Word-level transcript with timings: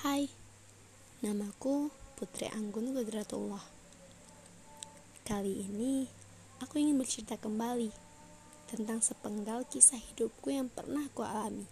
Hai, 0.00 0.32
namaku 1.20 1.92
Putri 2.16 2.48
Anggun 2.48 2.96
Gudratullah. 2.96 3.60
Kali 5.28 5.60
ini 5.60 6.08
aku 6.56 6.80
ingin 6.80 6.96
bercerita 6.96 7.36
kembali 7.36 7.92
tentang 8.64 9.04
sepenggal 9.04 9.68
kisah 9.68 10.00
hidupku 10.00 10.56
yang 10.56 10.72
pernah 10.72 11.04
aku 11.04 11.20
alami. 11.20 11.68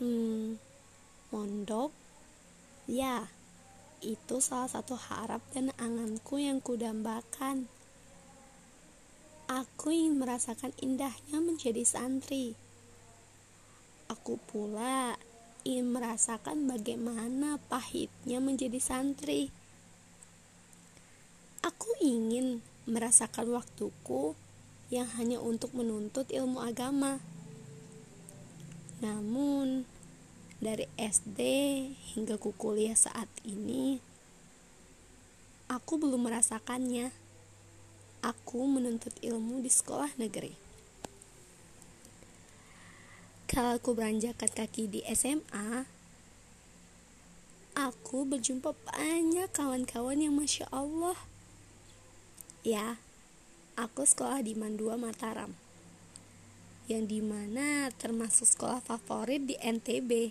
Hmm, 0.00 0.56
mondok? 1.28 1.92
Ya, 2.88 3.28
itu 4.00 4.40
salah 4.40 4.72
satu 4.72 4.96
harap 4.96 5.44
dan 5.52 5.76
anganku 5.76 6.40
yang 6.40 6.64
kudambakan. 6.64 7.68
Aku 9.44 9.92
ingin 9.92 10.16
merasakan 10.16 10.72
indahnya 10.80 11.36
menjadi 11.36 11.84
santri. 11.84 12.56
Aku 14.08 14.40
pula 14.48 15.20
merasakan 15.66 16.68
bagaimana 16.68 17.60
pahitnya 17.68 18.38
menjadi 18.40 18.80
santri. 18.80 19.52
Aku 21.60 21.92
ingin 22.00 22.64
merasakan 22.88 23.52
waktuku 23.52 24.38
yang 24.88 25.08
hanya 25.16 25.40
untuk 25.40 25.72
menuntut 25.76 26.28
ilmu 26.32 26.60
agama. 26.60 27.20
Namun, 29.04 29.88
dari 30.60 30.88
SD 31.00 31.40
hingga 32.12 32.36
ku 32.36 32.52
kuliah 32.52 32.96
saat 32.96 33.28
ini, 33.44 34.00
aku 35.72 35.96
belum 35.96 36.28
merasakannya. 36.28 37.12
Aku 38.20 38.68
menuntut 38.68 39.16
ilmu 39.24 39.64
di 39.64 39.72
sekolah 39.72 40.12
negeri 40.20 40.59
kalau 43.50 43.82
aku 43.82 43.98
beranjakan 43.98 44.46
kaki 44.46 44.86
di 44.86 45.02
SMA, 45.10 45.82
aku 47.74 48.22
berjumpa 48.22 48.70
banyak 48.86 49.50
kawan-kawan 49.50 50.22
yang 50.22 50.38
masya 50.38 50.70
Allah. 50.70 51.18
Ya, 52.62 53.02
aku 53.74 54.06
sekolah 54.06 54.46
di 54.46 54.54
Mandua 54.54 54.94
Mataram, 54.94 55.50
yang 56.86 57.10
di 57.10 57.18
mana 57.18 57.90
termasuk 57.98 58.46
sekolah 58.46 58.86
favorit 58.86 59.42
di 59.42 59.58
NTB. 59.58 60.30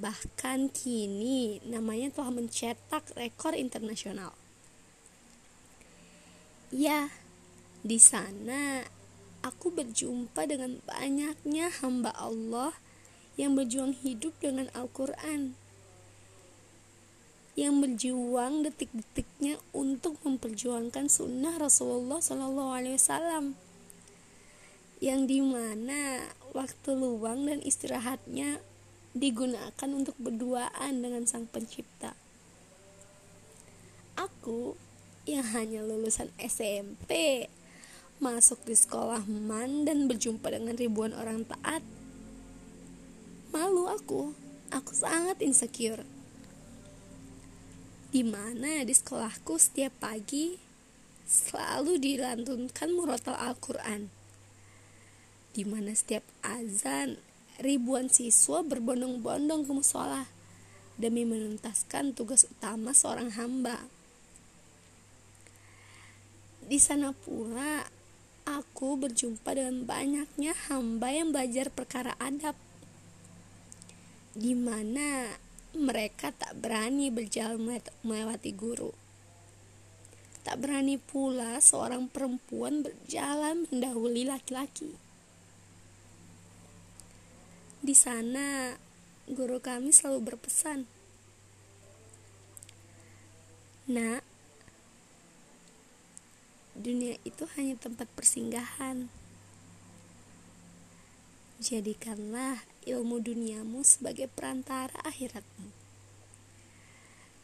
Bahkan 0.00 0.72
kini 0.72 1.60
namanya 1.68 2.08
telah 2.08 2.32
mencetak 2.32 3.04
rekor 3.20 3.52
internasional. 3.52 4.32
Ya, 6.72 7.12
di 7.84 8.00
sana 8.00 8.88
aku 9.40 9.72
berjumpa 9.72 10.44
dengan 10.44 10.80
banyaknya 10.84 11.72
hamba 11.80 12.12
Allah 12.16 12.76
yang 13.40 13.56
berjuang 13.56 13.96
hidup 13.96 14.36
dengan 14.40 14.68
Al-Quran 14.76 15.56
yang 17.58 17.82
berjuang 17.82 18.64
detik-detiknya 18.64 19.60
untuk 19.76 20.16
memperjuangkan 20.24 21.12
sunnah 21.12 21.60
Rasulullah 21.60 22.22
Shallallahu 22.22 22.72
Alaihi 22.72 22.96
Wasallam 22.96 23.58
yang 25.00 25.28
di 25.28 25.44
mana 25.44 26.28
waktu 26.52 26.92
luang 26.92 27.48
dan 27.48 27.60
istirahatnya 27.64 28.60
digunakan 29.16 29.90
untuk 29.90 30.14
berduaan 30.20 31.02
dengan 31.02 31.24
sang 31.24 31.48
pencipta. 31.48 32.14
Aku 34.14 34.76
yang 35.24 35.44
hanya 35.56 35.84
lulusan 35.84 36.28
SMP 36.36 37.44
masuk 38.20 38.60
di 38.68 38.76
sekolah 38.76 39.24
man 39.24 39.88
dan 39.88 40.04
berjumpa 40.04 40.52
dengan 40.52 40.76
ribuan 40.76 41.16
orang 41.16 41.48
taat. 41.48 41.80
Malu 43.50 43.88
aku, 43.88 44.36
aku 44.68 44.92
sangat 44.92 45.40
insecure. 45.40 46.04
Di 48.12 48.20
mana 48.20 48.84
di 48.84 48.92
sekolahku 48.92 49.56
setiap 49.56 49.96
pagi 49.98 50.60
selalu 51.24 51.96
dilantunkan 51.96 52.92
murotal 52.92 53.40
Al-Quran. 53.40 54.12
Di 55.56 55.64
mana 55.64 55.96
setiap 55.96 56.22
azan 56.44 57.18
ribuan 57.58 58.12
siswa 58.12 58.60
berbondong-bondong 58.60 59.64
ke 59.64 59.72
musola 59.72 60.28
demi 61.00 61.24
menuntaskan 61.24 62.12
tugas 62.12 62.44
utama 62.44 62.92
seorang 62.92 63.32
hamba. 63.32 63.80
Di 66.60 66.78
sana 66.78 67.16
pula 67.16 67.99
aku 68.48 68.96
berjumpa 69.00 69.56
dengan 69.56 69.84
banyaknya 69.84 70.56
hamba 70.68 71.12
yang 71.12 71.32
belajar 71.34 71.68
perkara 71.68 72.16
adab 72.20 72.56
di 74.34 74.54
mana 74.54 75.36
mereka 75.74 76.34
tak 76.34 76.58
berani 76.58 77.10
berjalan 77.10 77.82
melewati 78.02 78.50
guru. 78.54 78.90
Tak 80.40 80.56
berani 80.56 80.96
pula 80.96 81.60
seorang 81.60 82.08
perempuan 82.08 82.80
berjalan 82.80 83.68
mendahului 83.68 84.24
laki-laki. 84.24 84.96
Di 87.80 87.94
sana, 87.96 88.76
guru 89.28 89.60
kami 89.60 89.92
selalu 89.92 90.32
berpesan, 90.32 90.88
"Nak, 93.88 94.29
dunia 96.80 97.20
itu 97.28 97.44
hanya 97.60 97.76
tempat 97.76 98.08
persinggahan. 98.16 99.12
Jadikanlah 101.60 102.64
ilmu 102.88 103.20
duniamu 103.20 103.84
sebagai 103.84 104.32
perantara 104.32 104.96
akhiratmu. 105.04 105.68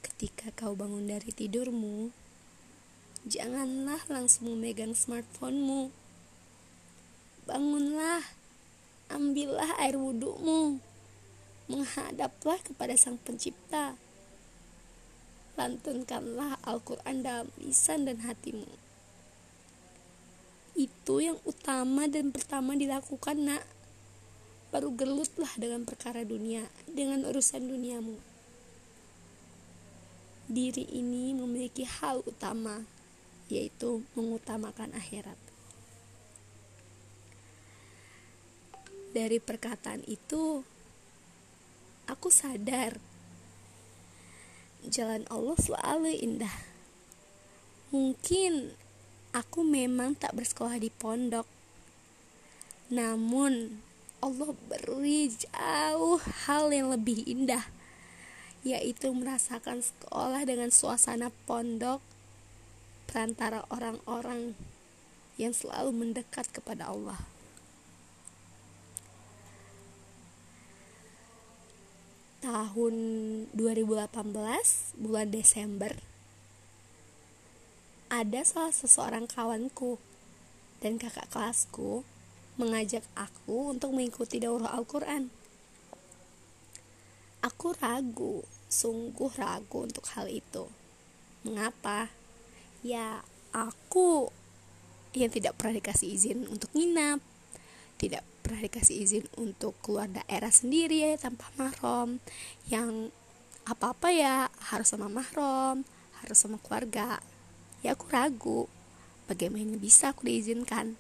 Ketika 0.01 0.49
kau 0.57 0.73
bangun 0.73 1.05
dari 1.05 1.29
tidurmu, 1.29 2.09
janganlah 3.29 4.01
langsung 4.09 4.57
memegang 4.57 4.97
smartphonemu. 4.97 5.93
Bangunlah, 7.45 8.25
ambillah 9.13 9.77
air 9.77 10.01
wudukmu, 10.01 10.81
menghadaplah 11.69 12.57
kepada 12.65 12.97
Sang 12.97 13.21
Pencipta. 13.21 14.01
Lantunkanlah 15.61 16.57
Al-Quran 16.65 17.21
dalam 17.21 17.53
lisan 17.61 18.09
dan 18.09 18.25
hatimu 18.25 18.86
itu 20.77 21.25
yang 21.25 21.41
utama 21.49 22.05
dan 22.05 22.31
pertama 22.31 22.77
dilakukan 22.77 23.49
nak. 23.49 23.65
Baru 24.69 24.93
gelutlah 24.93 25.49
dengan 25.57 25.89
perkara 25.89 26.21
dunia 26.21 26.69
dengan 26.85 27.25
urusan 27.25 27.65
duniamu. 27.65 28.21
Diri 30.47 30.85
ini 30.93 31.33
memiliki 31.33 31.89
hal 31.89 32.21
utama 32.29 32.85
yaitu 33.49 34.05
mengutamakan 34.13 34.93
akhirat. 34.93 35.39
Dari 39.17 39.41
perkataan 39.41 40.05
itu 40.05 40.61
aku 42.05 42.29
sadar. 42.29 43.01
Jalan 44.87 45.25
Allah 45.33 45.57
selalu 45.57 46.21
indah. 46.21 46.57
Mungkin 47.91 48.77
aku 49.37 49.61
memang 49.61 50.17
tak 50.17 50.33
bersekolah 50.33 50.81
di 50.81 50.89
pondok. 50.89 51.45
Namun, 52.89 53.85
Allah 54.25 54.57
beri 54.73 55.29
jauh 55.29 56.17
hal 56.49 56.73
yang 56.73 56.89
lebih 56.89 57.21
indah, 57.29 57.69
yaitu 58.65 59.13
merasakan 59.13 59.85
sekolah 59.85 60.49
dengan 60.49 60.73
suasana 60.73 61.29
pondok 61.45 62.01
perantara 63.05 63.61
orang-orang 63.69 64.57
yang 65.37 65.53
selalu 65.53 65.93
mendekat 65.93 66.49
kepada 66.49 66.89
Allah. 66.89 67.21
Tahun 72.41 72.95
2018 73.53 75.03
bulan 75.03 75.29
Desember 75.29 76.06
ada 78.07 78.41
salah 78.47 78.71
seseorang 78.71 79.27
kawanku 79.27 79.99
dan 80.79 80.95
kakak 80.95 81.27
kelasku 81.31 82.07
mengajak 82.57 83.03
aku 83.19 83.75
untuk 83.75 83.93
mengikuti 83.93 84.39
daurah 84.39 84.73
Al-Quran. 84.73 85.29
Aku 87.43 87.77
ragu, 87.77 88.47
sungguh 88.71 89.31
ragu 89.37 89.87
untuk 89.87 90.07
hal 90.17 90.31
itu. 90.31 90.71
Mengapa? 91.45 92.09
Ya, 92.81 93.23
aku 93.53 94.31
yang 95.13 95.31
tidak 95.33 95.59
pernah 95.59 95.77
dikasih 95.79 96.09
izin 96.13 96.39
untuk 96.49 96.71
nginap, 96.73 97.21
tidak 98.01 98.25
pernah 98.41 98.63
dikasih 98.65 98.97
izin 99.03 99.25
untuk 99.41 99.75
keluar 99.83 100.07
daerah 100.07 100.53
sendiri 100.53 101.17
tanpa 101.19 101.49
mahram, 101.57 102.23
yang 102.69 103.11
apa-apa 103.67 104.15
ya 104.15 104.47
harus 104.71 104.93
sama 104.93 105.11
mahram, 105.11 105.83
harus 106.23 106.39
sama 106.39 106.61
keluarga 106.63 107.19
ya 107.87 107.95
aku 107.95 108.11
ragu. 108.11 108.67
Bagaimana 109.31 109.79
bisa 109.79 110.11
aku 110.11 110.27
diizinkan? 110.27 110.99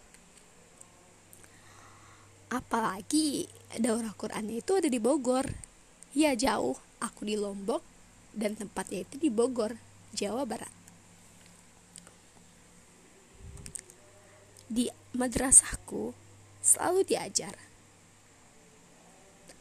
Apalagi 2.47 3.51
daurah 3.75 4.15
Qurannya 4.15 4.63
itu 4.63 4.73
ada 4.79 4.87
di 4.87 5.03
Bogor. 5.03 5.51
Ya 6.15 6.33
jauh, 6.39 6.79
aku 7.03 7.27
di 7.27 7.35
Lombok 7.35 7.83
dan 8.31 8.55
tempatnya 8.55 9.03
itu 9.03 9.19
di 9.19 9.29
Bogor, 9.29 9.75
Jawa 10.15 10.47
Barat. 10.47 10.71
Di 14.71 14.91
madrasahku 15.15 16.15
selalu 16.63 17.07
diajar 17.07 17.55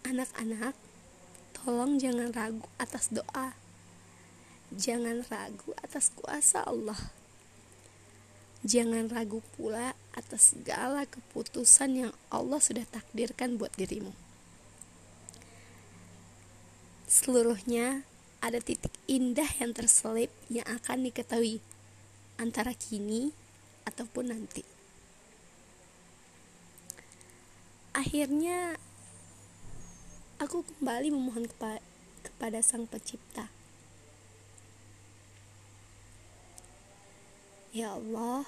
anak-anak 0.05 0.77
tolong 1.53 1.97
jangan 1.97 2.29
ragu 2.29 2.69
atas 2.77 3.09
doa 3.09 3.57
jangan 4.75 5.23
ragu 5.31 5.71
atas 5.81 6.11
kuasa 6.13 6.63
Allah 6.67 6.99
jangan 8.61 9.07
ragu 9.09 9.39
pula 9.55 9.95
atas 10.13 10.55
segala 10.55 11.07
keputusan 11.07 12.07
yang 12.07 12.13
Allah 12.29 12.59
sudah 12.59 12.85
takdirkan 12.87 13.55
buat 13.55 13.71
dirimu 13.79 14.25
Seluruhnya 17.15 18.03
ada 18.43 18.59
titik 18.59 18.91
indah 19.07 19.47
yang 19.63 19.71
terselip 19.71 20.27
yang 20.51 20.67
akan 20.67 21.07
diketahui 21.07 21.63
antara 22.35 22.75
kini 22.75 23.31
ataupun 23.87 24.35
nanti. 24.35 24.67
Akhirnya 27.95 28.75
aku 30.43 30.67
kembali 30.67 31.15
memohon 31.15 31.47
kepa 31.47 31.79
kepada 32.27 32.59
Sang 32.59 32.83
Pencipta. 32.83 33.47
Ya 37.75 37.91
Allah, 37.91 38.47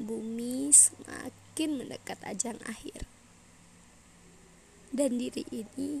bumi 0.00 0.72
semakin 0.72 1.76
mendekat 1.76 2.16
ajang 2.24 2.56
akhir. 2.64 3.04
Dan 4.88 5.20
diri 5.20 5.44
ini 5.52 6.00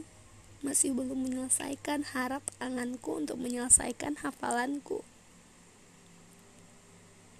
masih 0.64 0.96
belum 0.96 1.28
menyelesaikan 1.28 2.16
harap 2.16 2.40
anganku 2.56 3.20
untuk 3.20 3.36
menyelesaikan 3.36 4.24
hafalanku. 4.24 5.04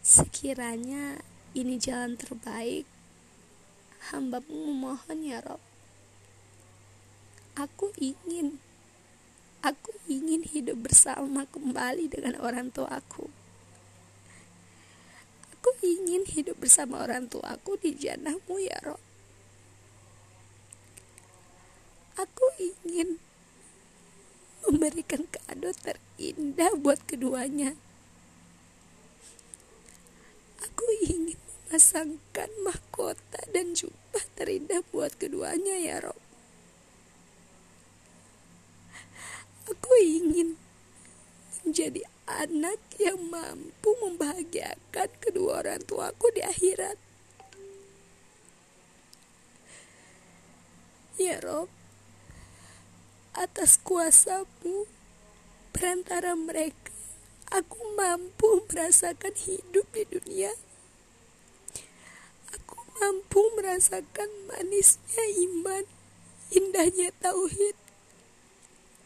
Sekiranya 0.04 1.24
ini 1.56 1.80
jalan 1.80 2.20
terbaik, 2.20 2.84
hambamu 4.12 4.76
memohon 4.76 5.24
ya 5.24 5.40
Rob. 5.40 5.64
Aku 7.56 7.96
ingin, 7.96 8.60
aku 9.64 9.96
ingin 10.04 10.44
hidup 10.44 10.84
bersama 10.84 11.48
kembali 11.48 12.12
dengan 12.12 12.36
orang 12.44 12.68
tuaku. 12.68 12.92
Aku 13.24 13.39
ingin 16.10 16.26
hidup 16.26 16.60
bersama 16.60 17.06
orang 17.06 17.30
tuaku 17.30 17.80
di 17.80 17.96
jannahmu 17.96 18.60
ya 18.60 18.76
Rob. 18.84 19.00
Aku 22.20 22.46
ingin 22.60 23.16
memberikan 24.68 25.24
kado 25.30 25.72
terindah 25.72 26.76
buat 26.76 27.00
keduanya. 27.08 27.72
Aku 30.60 30.84
ingin 31.08 31.40
memasangkan 31.70 32.50
mahkota 32.60 33.40
dan 33.54 33.72
jubah 33.72 34.24
terindah 34.36 34.84
buat 34.92 35.16
keduanya 35.16 35.80
ya 35.80 36.04
Rob. 36.04 36.20
Aku 39.70 39.92
ingin 40.02 40.60
menjadi 41.64 42.04
anak 42.38 42.78
yang 43.02 43.18
mampu 43.26 43.90
membahagiakan 43.98 45.10
kedua 45.18 45.66
orang 45.66 45.82
tuaku 45.82 46.30
di 46.30 46.42
akhirat. 46.46 46.98
Ya 51.20 51.36
Rob, 51.42 51.68
atas 53.34 53.78
kuasamu 53.80 54.84
perantara 55.70 56.34
mereka 56.34 56.90
aku 57.50 57.78
mampu 57.98 58.62
merasakan 58.70 59.34
hidup 59.34 59.86
di 59.90 60.06
dunia 60.06 60.54
aku 62.54 62.78
mampu 62.98 63.42
merasakan 63.58 64.30
manisnya 64.50 65.24
iman 65.50 65.84
indahnya 66.50 67.10
tauhid 67.18 67.74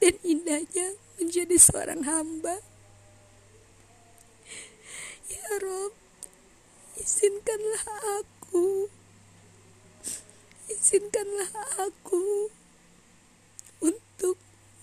dan 0.00 0.14
indahnya 0.20 0.96
menjadi 1.16 1.56
seorang 1.56 2.04
hamba 2.04 2.60
ya 5.28 5.48
Rob 5.60 5.92
izinkanlah 6.98 7.86
aku. 8.22 8.88
Izinkanlah 10.64 11.52
aku 11.76 12.50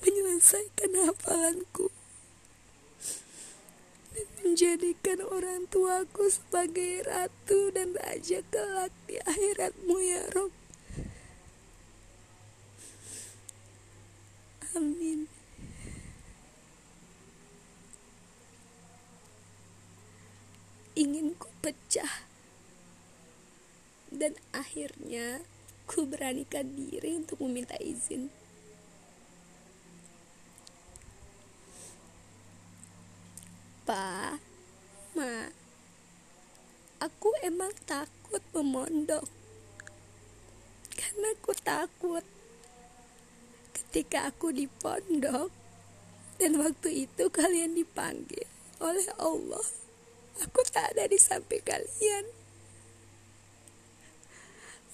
menyelesaikan 0.01 0.91
hafalanku 1.05 1.93
dan 4.11 4.27
menjadikan 4.41 5.21
orang 5.21 5.69
tuaku 5.69 6.25
sebagai 6.27 7.05
ratu 7.05 7.69
dan 7.71 7.93
raja 7.93 8.41
kelak 8.49 8.89
di 9.05 9.21
akhiratmu 9.21 9.97
ya 10.01 10.25
Rob. 10.33 10.53
Amin 14.73 15.40
ingin 21.01 21.33
ku 21.33 21.50
pecah 21.65 22.30
dan 24.13 24.38
akhirnya 24.53 25.42
ku 25.89 26.06
beranikan 26.06 26.77
diri 26.77 27.18
untuk 27.18 27.42
meminta 27.42 27.74
izin 27.81 28.30
Pa, 33.81 34.38
Ma, 35.18 35.50
aku 37.01 37.33
emang 37.42 37.74
takut 37.89 38.39
memondok. 38.53 39.25
Karena 40.94 41.33
aku 41.33 41.51
takut 41.65 42.21
ketika 43.74 44.30
aku 44.30 44.53
di 44.53 44.69
pondok 44.69 45.50
dan 46.38 46.62
waktu 46.62 47.09
itu 47.09 47.27
kalian 47.33 47.74
dipanggil 47.74 48.45
oleh 48.80 49.09
Allah. 49.18 49.81
Aku 50.39 50.63
tak 50.72 50.95
ada 50.95 51.12
di 51.12 51.19
samping 51.19 51.63
kalian. 51.68 52.25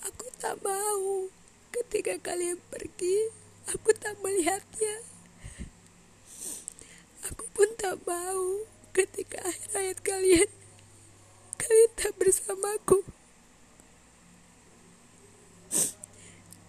Aku 0.09 0.25
tak 0.41 0.57
mau 0.65 1.29
ketika 1.69 2.17
kalian 2.17 2.57
pergi, 2.73 3.29
aku 3.69 3.93
tak 3.93 4.17
melihatnya. 4.25 5.05
Aku 7.29 7.45
pun 7.53 7.69
tak 7.77 8.01
mau 8.07 8.65
ketika 8.97 9.37
akhir 9.45 9.69
hayat 9.77 9.99
kalian 10.01 10.49
kalian 11.61 11.91
tak 11.93 12.17
bersamaku 12.17 13.05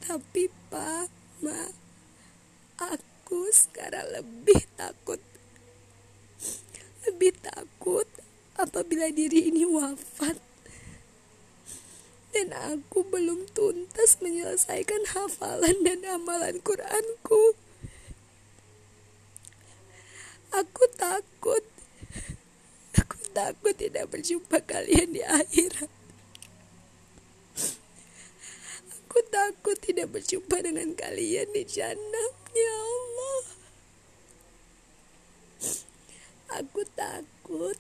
tapi 0.05 0.53
pak 0.69 1.09
ma 1.41 1.73
aku 2.77 3.49
sekarang 3.49 4.13
lebih 4.13 4.61
takut 4.77 5.17
lebih 7.09 7.33
takut 7.41 8.05
apabila 8.59 9.09
diri 9.15 9.49
ini 9.55 9.63
wafat 9.65 10.37
dan 12.35 12.53
aku 12.53 13.07
belum 13.09 13.49
tuntas 13.57 14.21
menyelesaikan 14.21 15.17
hafalan 15.17 15.81
dan 15.81 16.05
amalan 16.05 16.61
Quranku. 16.61 17.57
Aku 20.53 20.85
takut 20.99 21.65
takut 23.39 23.71
tidak 23.79 24.11
berjumpa 24.11 24.59
kalian 24.67 25.15
di 25.15 25.23
akhirat. 25.23 25.87
Aku 28.91 29.19
takut 29.31 29.79
tidak 29.79 30.11
berjumpa 30.11 30.59
dengan 30.59 30.91
kalian 30.99 31.47
di 31.55 31.63
jannah, 31.63 32.31
ya 32.51 32.75
Allah. 32.75 33.45
Aku 36.59 36.83
takut 36.99 37.79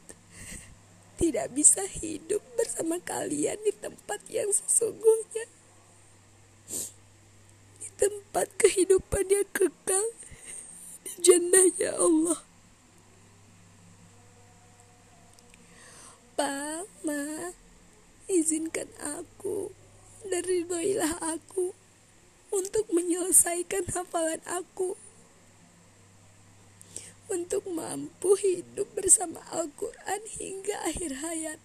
tidak 1.29 1.53
bisa 1.53 1.85
hidup 1.85 2.41
bersama 2.57 2.97
kalian 3.05 3.61
di 3.61 3.69
tempat 3.77 4.17
yang 4.33 4.49
sesungguhnya. 4.49 5.45
Di 7.85 7.89
tempat 8.01 8.49
kehidupan 8.57 9.29
yang 9.29 9.45
kekal 9.53 10.17
di 11.05 11.13
jannah 11.21 11.69
ya 11.77 12.01
Allah. 12.01 12.41
Papa, 16.33 16.89
Ma, 17.05 17.53
izinkan 18.33 18.89
aku 18.97 19.69
dan 20.33 20.49
ridhoilah 20.49 21.13
aku 21.21 21.77
untuk 22.49 22.89
menyelesaikan 22.89 23.85
hafalan 23.93 24.41
aku 24.49 24.97
untuk 27.29 27.69
mampu 27.69 28.37
hidup 28.41 28.89
bersama 28.97 29.45
Al-Quran 29.53 30.21
hingga 30.41 30.77
akhir 30.89 31.21
hayat. 31.21 31.61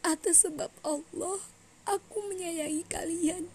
Atas 0.00 0.48
sebab 0.48 0.72
Allah, 0.80 1.44
aku 1.84 2.18
menyayangi 2.32 2.88
kalian. 2.88 3.52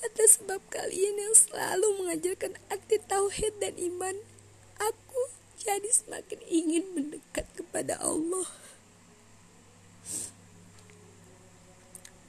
Atas 0.00 0.40
sebab 0.40 0.64
kalian 0.72 1.20
yang 1.20 1.36
selalu 1.36 1.86
mengajarkan 2.00 2.56
arti 2.72 2.96
tauhid 3.04 3.60
dan 3.60 3.76
iman, 3.76 4.16
aku 4.80 5.22
jadi 5.60 5.90
semakin 5.92 6.40
ingin 6.48 6.84
mendekat 6.96 7.44
kepada 7.52 8.00
Allah. 8.00 8.48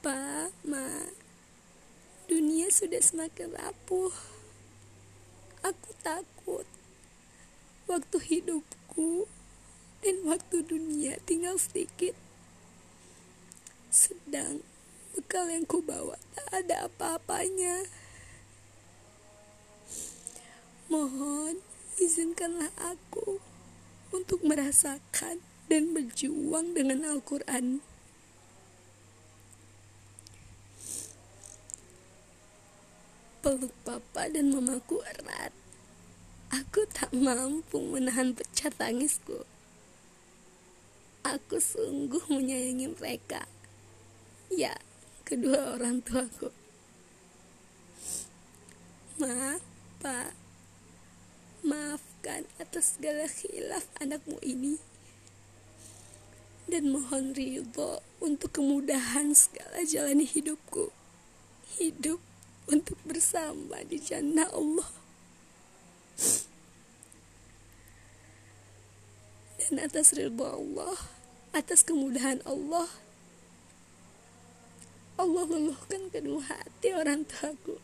Pa, 0.04 0.52
Ma, 0.64 1.12
dunia 2.30 2.70
sudah 2.70 3.02
semakin 3.02 3.50
rapuh. 3.58 4.14
Aku 5.66 5.90
takut 6.06 6.62
waktu 7.90 8.16
hidupku 8.22 9.26
dan 9.98 10.22
waktu 10.22 10.62
dunia 10.62 11.18
tinggal 11.26 11.58
sedikit. 11.58 12.14
Sedang 13.90 14.62
bekal 15.18 15.50
yang 15.50 15.66
ku 15.66 15.82
bawa 15.82 16.14
tak 16.38 16.46
ada 16.54 16.86
apa-apanya. 16.86 17.90
Mohon 20.86 21.58
izinkanlah 21.98 22.70
aku 22.78 23.42
untuk 24.14 24.46
merasakan 24.46 25.42
dan 25.66 25.90
berjuang 25.90 26.78
dengan 26.78 27.02
Al-Quran. 27.10 27.82
Peluk 33.50 33.74
papa 33.82 34.30
dan 34.30 34.54
mamaku 34.54 35.02
erat. 35.10 35.50
Aku 36.54 36.86
tak 36.86 37.10
mampu 37.10 37.82
menahan 37.82 38.30
pecah 38.30 38.70
tangisku. 38.70 39.42
Aku 41.26 41.58
sungguh 41.58 42.22
menyayangi 42.30 42.94
mereka. 42.94 43.50
Ya, 44.54 44.78
kedua 45.26 45.74
orang 45.74 45.98
tuaku. 45.98 46.54
Ma, 49.18 49.58
Pak, 49.98 50.30
maafkan 51.66 52.46
atas 52.62 53.02
segala 53.02 53.26
khilaf 53.26 53.90
anakmu 53.98 54.38
ini. 54.46 54.78
Dan 56.70 56.94
mohon 56.94 57.34
ridho 57.34 57.98
untuk 58.22 58.54
kemudahan 58.54 59.34
segala 59.34 59.82
jalani 59.82 60.22
hidupku. 60.22 60.94
Hidup 61.82 62.29
untuk 62.70 62.96
bersama 63.02 63.82
di 63.82 63.98
jannah 63.98 64.46
Allah. 64.54 64.90
Dan 69.58 69.82
atas 69.82 70.14
ridho 70.14 70.46
Allah, 70.46 70.96
atas 71.50 71.82
kemudahan 71.82 72.40
Allah, 72.46 72.88
Allah 75.20 75.44
luluhkan 75.44 76.08
kedua 76.08 76.40
hati 76.46 76.96
orang 76.96 77.28
tuaku. 77.28 77.76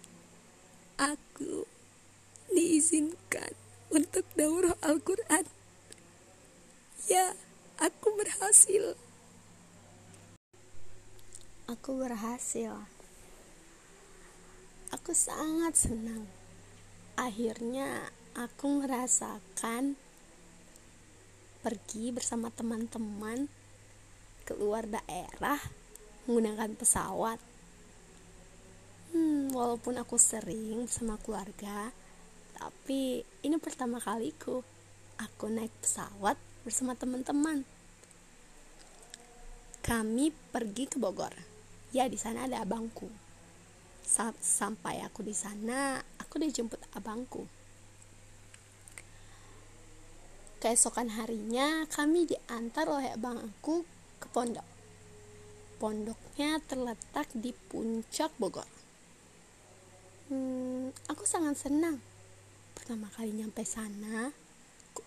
Aku 0.96 1.68
diizinkan 2.48 3.52
untuk 3.92 4.24
daurah 4.38 4.72
Al-Quran. 4.80 5.44
Ya, 7.06 7.36
aku 7.76 8.16
berhasil. 8.16 8.96
Aku 11.68 12.00
berhasil. 12.00 12.95
Aku 14.96 15.12
sangat 15.12 15.76
senang. 15.76 16.24
Akhirnya 17.20 18.08
aku 18.32 18.80
merasakan 18.80 19.92
pergi 21.60 22.16
bersama 22.16 22.48
teman-teman 22.48 23.44
keluar 24.48 24.88
daerah 24.88 25.60
menggunakan 26.24 26.72
pesawat. 26.80 27.36
Hmm, 29.12 29.52
walaupun 29.52 30.00
aku 30.00 30.16
sering 30.16 30.88
sama 30.88 31.20
keluarga, 31.20 31.92
tapi 32.56 33.20
ini 33.44 33.60
pertama 33.60 34.00
kaliku 34.00 34.64
aku 35.20 35.52
naik 35.52 35.76
pesawat 35.84 36.40
bersama 36.64 36.96
teman-teman. 36.96 37.68
Kami 39.84 40.32
pergi 40.32 40.88
ke 40.88 40.96
Bogor. 40.96 41.36
Ya, 41.92 42.08
di 42.08 42.16
sana 42.16 42.48
ada 42.48 42.64
abangku. 42.64 43.25
Sampai 44.06 45.02
aku 45.02 45.26
di 45.26 45.34
sana, 45.34 45.98
aku 46.22 46.38
dijemput 46.38 46.78
abangku. 46.94 47.42
Keesokan 50.62 51.10
harinya, 51.18 51.84
kami 51.90 52.30
diantar 52.30 52.86
oleh 52.86 53.12
abangku 53.12 53.82
ke 54.22 54.30
pondok. 54.30 54.64
Pondoknya 55.82 56.62
terletak 56.64 57.28
di 57.34 57.50
puncak 57.52 58.30
Bogor. 58.38 58.64
Hmm, 60.30 60.94
aku 61.10 61.26
sangat 61.26 61.66
senang. 61.66 62.00
Pertama 62.72 63.10
kali 63.12 63.34
nyampe 63.34 63.66
sana, 63.66 64.32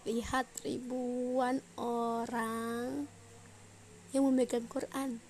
lihat 0.05 0.45
ribuan 0.61 1.63
orang 1.79 3.09
yang 4.13 4.25
memegang 4.29 4.65
Quran. 4.69 5.21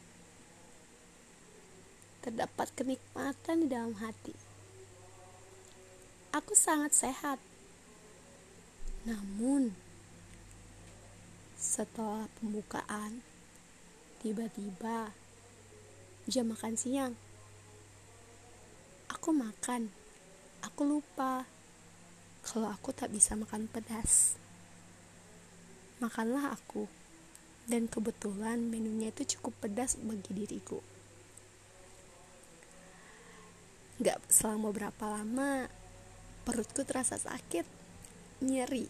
Terdapat 2.20 2.68
kenikmatan 2.76 3.64
di 3.64 3.68
dalam 3.72 3.96
hati. 3.96 4.36
Aku 6.36 6.54
sangat 6.54 6.92
sehat. 6.92 7.40
Namun, 9.08 9.72
setelah 11.56 12.28
pembukaan, 12.38 13.24
tiba-tiba 14.20 15.16
jam 16.28 16.52
makan 16.52 16.76
siang. 16.76 17.14
Aku 19.10 19.32
makan, 19.32 19.90
aku 20.62 20.82
lupa 20.86 21.48
kalau 22.44 22.70
aku 22.70 22.92
tak 22.92 23.10
bisa 23.10 23.34
makan 23.40 23.66
pedas. 23.72 24.36
Makanlah 26.00 26.56
aku, 26.56 26.88
dan 27.68 27.92
kebetulan 27.92 28.60
menunya 28.72 29.12
itu 29.12 29.38
cukup 29.38 29.68
pedas 29.68 30.00
bagi 30.00 30.32
diriku. 30.32 30.80
Gak 34.00 34.20
selama 34.32 34.72
berapa 34.72 35.06
lama, 35.12 35.68
perutku 36.48 36.88
terasa 36.88 37.20
sakit, 37.20 37.68
nyeri. 38.40 38.88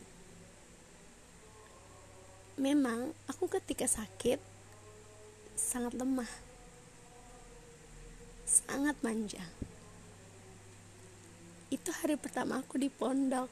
Memang 2.61 3.13
aku 3.25 3.49
ketika 3.49 3.89
sakit 3.89 4.37
sangat 5.57 5.97
lemah 5.97 6.49
sangat 8.49 8.97
manja. 9.05 9.45
Itu 11.69 11.93
hari 11.93 12.17
pertama 12.17 12.65
aku 12.65 12.81
di 12.81 12.89
pondok. 12.89 13.47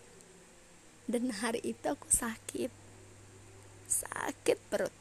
Dan 1.06 1.30
hari 1.32 1.62
itu 1.64 1.86
aku 1.86 2.10
sakit. 2.10 2.74
Sakit 3.88 4.58
perut. 4.68 4.92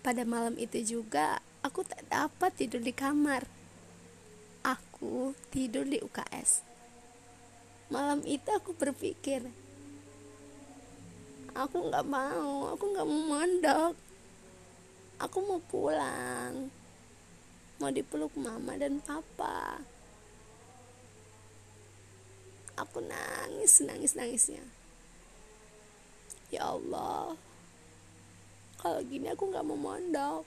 Pada 0.00 0.22
malam 0.22 0.54
itu 0.56 0.78
juga 0.80 1.42
aku 1.60 1.82
tak 1.84 2.06
dapat 2.06 2.54
tidur 2.54 2.80
di 2.80 2.94
kamar. 2.94 3.57
Aku 4.98 5.30
tidur 5.54 5.86
di 5.86 6.02
UKS. 6.02 6.66
Malam 7.86 8.18
itu 8.26 8.50
aku 8.50 8.74
berpikir, 8.74 9.46
aku 11.54 11.86
nggak 11.86 12.02
mau, 12.02 12.74
aku 12.74 12.82
nggak 12.82 13.06
mau 13.06 13.22
mondok, 13.30 13.94
aku 15.22 15.38
mau 15.38 15.62
pulang 15.70 16.66
mau 17.78 17.94
dipeluk 17.94 18.34
mama 18.34 18.74
dan 18.74 18.98
papa. 18.98 19.78
Aku 22.74 22.98
nangis 22.98 23.78
nangis 23.86 24.18
nangisnya. 24.18 24.66
Ya 26.50 26.74
Allah 26.74 27.38
kalau 28.82 28.98
gini 29.06 29.30
aku 29.30 29.46
nggak 29.46 29.62
mau 29.62 29.78
mondok. 29.78 30.42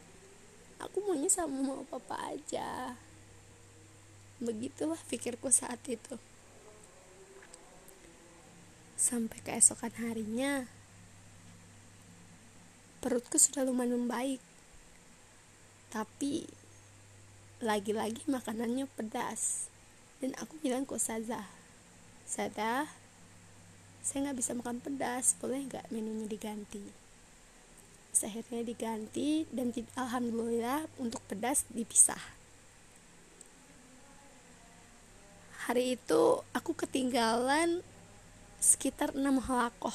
Aku 0.83 0.99
maunya 1.07 1.31
sama 1.31 1.55
mama 1.55 1.87
papa 1.87 2.35
aja 2.35 2.99
begitulah 4.41 4.97
pikirku 5.07 5.53
saat 5.53 5.79
itu. 5.85 6.17
Sampai 8.97 9.37
keesokan 9.45 9.93
harinya 10.01 10.65
perutku 13.01 13.41
sudah 13.41 13.65
lumayan 13.65 13.97
membaik 13.97 14.41
tapi 15.89 16.47
lagi-lagi 17.61 18.25
makanannya 18.25 18.89
pedas. 18.97 19.69
Dan 20.21 20.33
aku 20.37 20.57
bilang 20.61 20.85
ke 20.85 20.97
Saza? 20.97 21.45
Sada 22.25 22.89
saya 24.01 24.29
nggak 24.29 24.37
bisa 24.41 24.57
makan 24.57 24.81
pedas. 24.81 25.37
Boleh 25.37 25.69
nggak 25.69 25.93
menunya 25.93 26.25
diganti? 26.25 26.81
Akhirnya 28.21 28.61
diganti 28.61 29.49
dan 29.49 29.73
alhamdulillah 29.97 30.85
untuk 31.01 31.25
pedas 31.25 31.65
dipisah 31.73 32.40
hari 35.69 35.93
itu 35.93 36.41
aku 36.57 36.73
ketinggalan 36.73 37.85
sekitar 38.57 39.13
6 39.13 39.21
halakoh. 39.45 39.93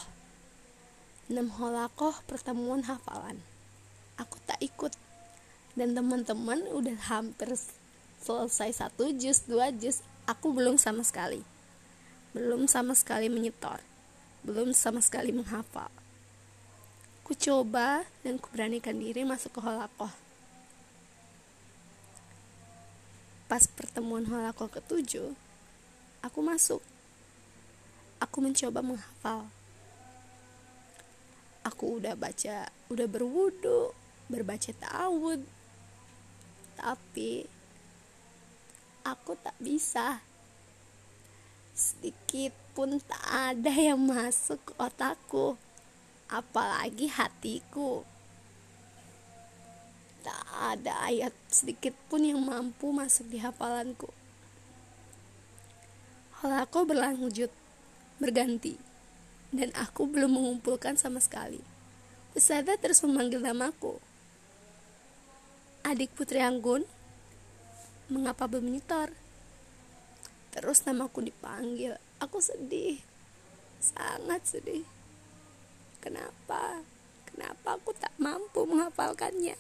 6 1.27 1.35
halakoh 1.59 2.15
pertemuan 2.31 2.87
hafalan. 2.87 3.43
Aku 4.15 4.39
tak 4.47 4.63
ikut. 4.63 4.95
Dan 5.75 5.93
teman-teman 5.93 6.63
udah 6.71 6.97
hampir 7.11 7.53
selesai 8.23 8.87
satu 8.87 9.13
jus 9.13 9.45
dua 9.45 9.69
jus 9.75 10.01
aku 10.25 10.55
belum 10.55 10.79
sama 10.79 11.03
sekali. 11.03 11.43
Belum 12.31 12.71
sama 12.71 12.95
sekali 12.95 13.27
menyetor. 13.27 13.83
Belum 14.47 14.71
sama 14.71 15.03
sekali 15.03 15.35
menghafal. 15.35 15.91
Ku 17.27 17.35
coba 17.35 18.07
dan 18.23 18.39
ku 18.39 18.49
beranikan 18.55 18.97
diri 18.97 19.27
masuk 19.27 19.59
ke 19.59 19.61
holakoh 19.61 20.15
pas 23.47 23.63
pertemuan 23.71 24.27
holakoh 24.27 24.67
ketujuh 24.67 25.46
aku 26.27 26.43
masuk. 26.43 26.83
Aku 28.19 28.43
mencoba 28.43 28.83
menghafal. 28.83 29.47
Aku 31.63 32.03
udah 32.03 32.19
baca 32.19 32.71
udah 32.91 33.07
berwudu 33.07 33.95
berbaca 34.27 34.71
ta'awud. 34.75 35.43
Tapi 36.75 37.47
aku 39.07 39.33
tak 39.39 39.55
bisa. 39.63 40.19
Sedikit 41.77 42.57
pun 42.75 42.99
tak 42.99 43.23
ada 43.23 43.71
yang 43.71 44.01
masuk 44.03 44.59
ke 44.67 44.73
otakku. 44.81 45.55
Apalagi 46.27 47.07
hatiku. 47.07 48.03
Tak 50.27 50.43
ada 50.75 51.07
ayat 51.07 51.31
sedikit 51.47 51.95
pun 52.11 52.27
yang 52.27 52.43
mampu 52.43 52.91
masuk 52.91 53.31
di 53.31 53.39
hafalanku 53.39 54.16
hal 56.43 56.53
aku 56.65 56.85
berlanjut 56.85 57.53
berganti 58.21 58.77
dan 59.55 59.73
aku 59.77 60.09
belum 60.09 60.37
mengumpulkan 60.37 60.99
sama 60.99 61.21
sekali 61.21 61.61
Ustazah 62.37 62.77
terus 62.77 63.01
memanggil 63.01 63.41
namaku 63.41 63.97
adik 65.87 66.19
Putri 66.19 66.43
Anggun, 66.43 66.83
mengapa 68.11 68.51
belum 68.51 68.75
menyetor? 68.75 69.15
Terus 70.51 70.83
namaku 70.83 71.23
dipanggil, 71.23 71.95
aku 72.19 72.43
sedih, 72.43 72.99
sangat 73.79 74.43
sedih. 74.43 74.83
Kenapa? 76.03 76.83
Kenapa 77.31 77.79
aku 77.79 77.95
tak 77.95 78.11
mampu 78.19 78.67
menghafalkannya? 78.67 79.55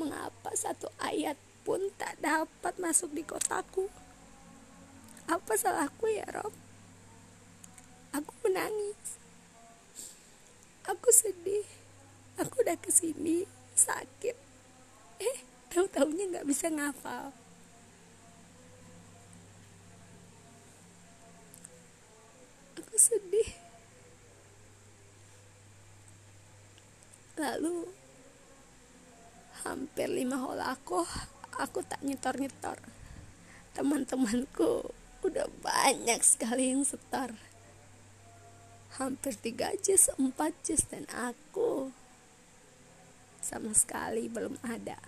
Mengapa 0.00 0.56
satu 0.56 0.88
ayat 0.96 1.36
pun 1.68 1.92
tak 2.00 2.16
dapat 2.24 2.72
masuk 2.80 3.12
di 3.12 3.20
kotaku? 3.20 3.92
Apa 5.26 5.52
salahku 5.58 6.06
ya 6.10 6.26
Rob? 6.30 6.54
Aku 8.14 8.32
menangis. 8.46 9.18
Aku 10.86 11.08
sedih. 11.10 11.66
Aku 12.38 12.62
udah 12.62 12.76
ke 12.78 12.92
sini 12.92 13.44
sakit 13.76 14.36
eh 15.20 15.38
tahu 15.68 15.84
taunya 15.92 16.24
nggak 16.32 16.48
bisa 16.48 16.72
ngafal 16.72 17.28
aku 22.80 22.96
sedih 22.96 23.50
lalu 27.36 27.84
hampir 29.68 30.08
lima 30.08 30.40
holakoh 30.40 31.08
aku 31.60 31.84
tak 31.84 32.00
nyetor 32.00 32.32
nyetor 32.40 32.80
teman-temanku 33.76 34.88
udah 35.26 35.48
banyak 35.62 36.20
sekali 36.22 36.70
yang 36.70 36.86
setor 36.86 37.34
hampir 38.96 39.36
tiga 39.36 39.76
jus 39.84 40.08
empat 40.16 40.56
jus 40.64 40.80
dan 40.88 41.04
aku 41.12 41.92
sama 43.44 43.70
sekali 43.76 44.26
belum 44.26 44.58
ada. 44.66 44.98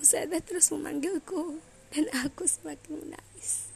Usada 0.00 0.40
terus 0.40 0.72
memanggilku 0.72 1.60
dan 1.92 2.08
aku 2.24 2.48
semakin 2.48 3.04
menangis. 3.04 3.68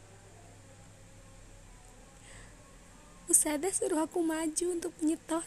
Usada 3.28 3.68
suruh 3.68 4.08
aku 4.08 4.24
maju 4.24 4.66
untuk 4.72 4.96
menyetor. 5.04 5.44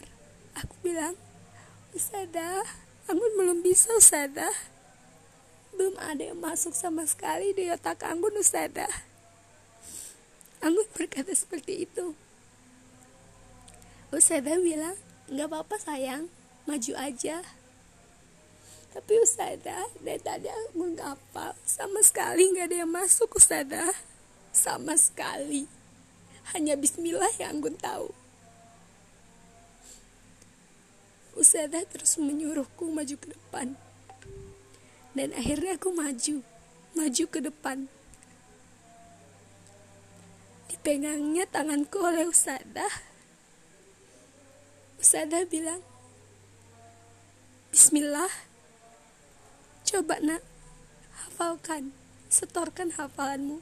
Aku 0.54 0.74
bilang, 0.86 1.18
Usada, 1.90 2.62
Anggun 3.10 3.32
belum 3.34 3.58
bisa 3.66 3.90
Usada. 3.98 4.46
Belum 5.72 5.96
ada 5.96 6.20
yang 6.20 6.38
masuk 6.38 6.76
sama 6.76 7.08
sekali 7.08 7.56
di 7.56 7.72
otak 7.72 8.04
Anggun 8.04 8.36
Usada. 8.36 8.88
Anggun 10.60 10.86
berkata 10.92 11.32
seperti 11.32 11.88
itu. 11.88 12.12
Usada 14.12 14.60
bilang, 14.60 14.94
nggak 15.32 15.48
apa-apa 15.48 15.80
sayang, 15.80 16.28
maju 16.68 16.92
aja. 17.00 17.40
Tapi 18.92 19.12
Ustazah 19.24 19.88
dari 20.04 20.20
tadi 20.20 20.52
aku 20.52 20.92
nggak 20.92 21.16
apa 21.16 21.56
sama 21.64 22.04
sekali 22.04 22.52
nggak 22.52 22.68
ada 22.68 22.76
yang 22.84 22.92
masuk 22.92 23.40
Ustazah. 23.40 23.96
Sama 24.52 25.00
sekali. 25.00 25.64
Hanya 26.52 26.76
Bismillah 26.76 27.32
yang 27.40 27.64
aku 27.64 27.72
tahu. 27.80 28.12
Ustazah 31.32 31.88
terus 31.88 32.20
menyuruhku 32.20 32.92
maju 32.92 33.16
ke 33.16 33.32
depan 33.32 33.72
dan 35.12 35.36
akhirnya 35.36 35.76
aku 35.76 35.92
maju. 35.92 36.40
Maju 36.92 37.24
ke 37.28 37.38
depan. 37.40 37.88
Dipegangnya 40.68 41.44
tanganku 41.48 42.00
oleh 42.00 42.28
Ustazah 42.28 42.90
Ustazah 44.96 45.44
bilang 45.48 45.84
Bismillah. 47.72 48.32
Coba 49.84 50.20
nak. 50.24 50.40
Hafalkan. 51.12 51.92
Setorkan 52.32 52.96
hafalanmu. 52.96 53.60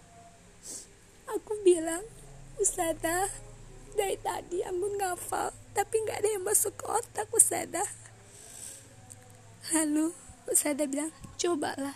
Aku 1.30 1.62
bilang 1.62 2.02
Ustazah 2.58 3.30
Dari 3.94 4.18
tadi 4.18 4.66
Ambon 4.66 4.98
ngafal 4.98 5.54
Tapi 5.74 5.94
gak 6.02 6.26
ada 6.26 6.28
yang 6.34 6.42
masuk 6.42 6.74
ke 6.74 6.86
otak 6.90 7.30
Ustazah 7.30 7.86
Lalu 9.70 10.29
Ustazah 10.50 10.90
bilang 10.90 11.14
Cobalah 11.38 11.94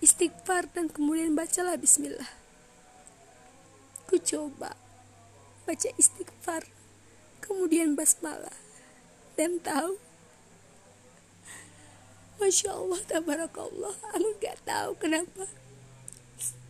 Istighfar 0.00 0.72
dan 0.72 0.88
kemudian 0.88 1.36
bacalah 1.36 1.76
Bismillah 1.76 2.32
Ku 4.08 4.16
coba 4.16 4.72
Baca 5.68 5.88
istighfar 6.00 6.64
Kemudian 7.44 7.92
basmalah 7.92 8.56
Dan 9.36 9.60
tahu 9.60 10.08
Masya 12.38 12.70
Allah, 12.70 13.02
tabarakallah. 13.02 13.98
Aku 14.14 14.30
gak 14.38 14.62
tahu 14.62 14.94
kenapa. 14.94 15.50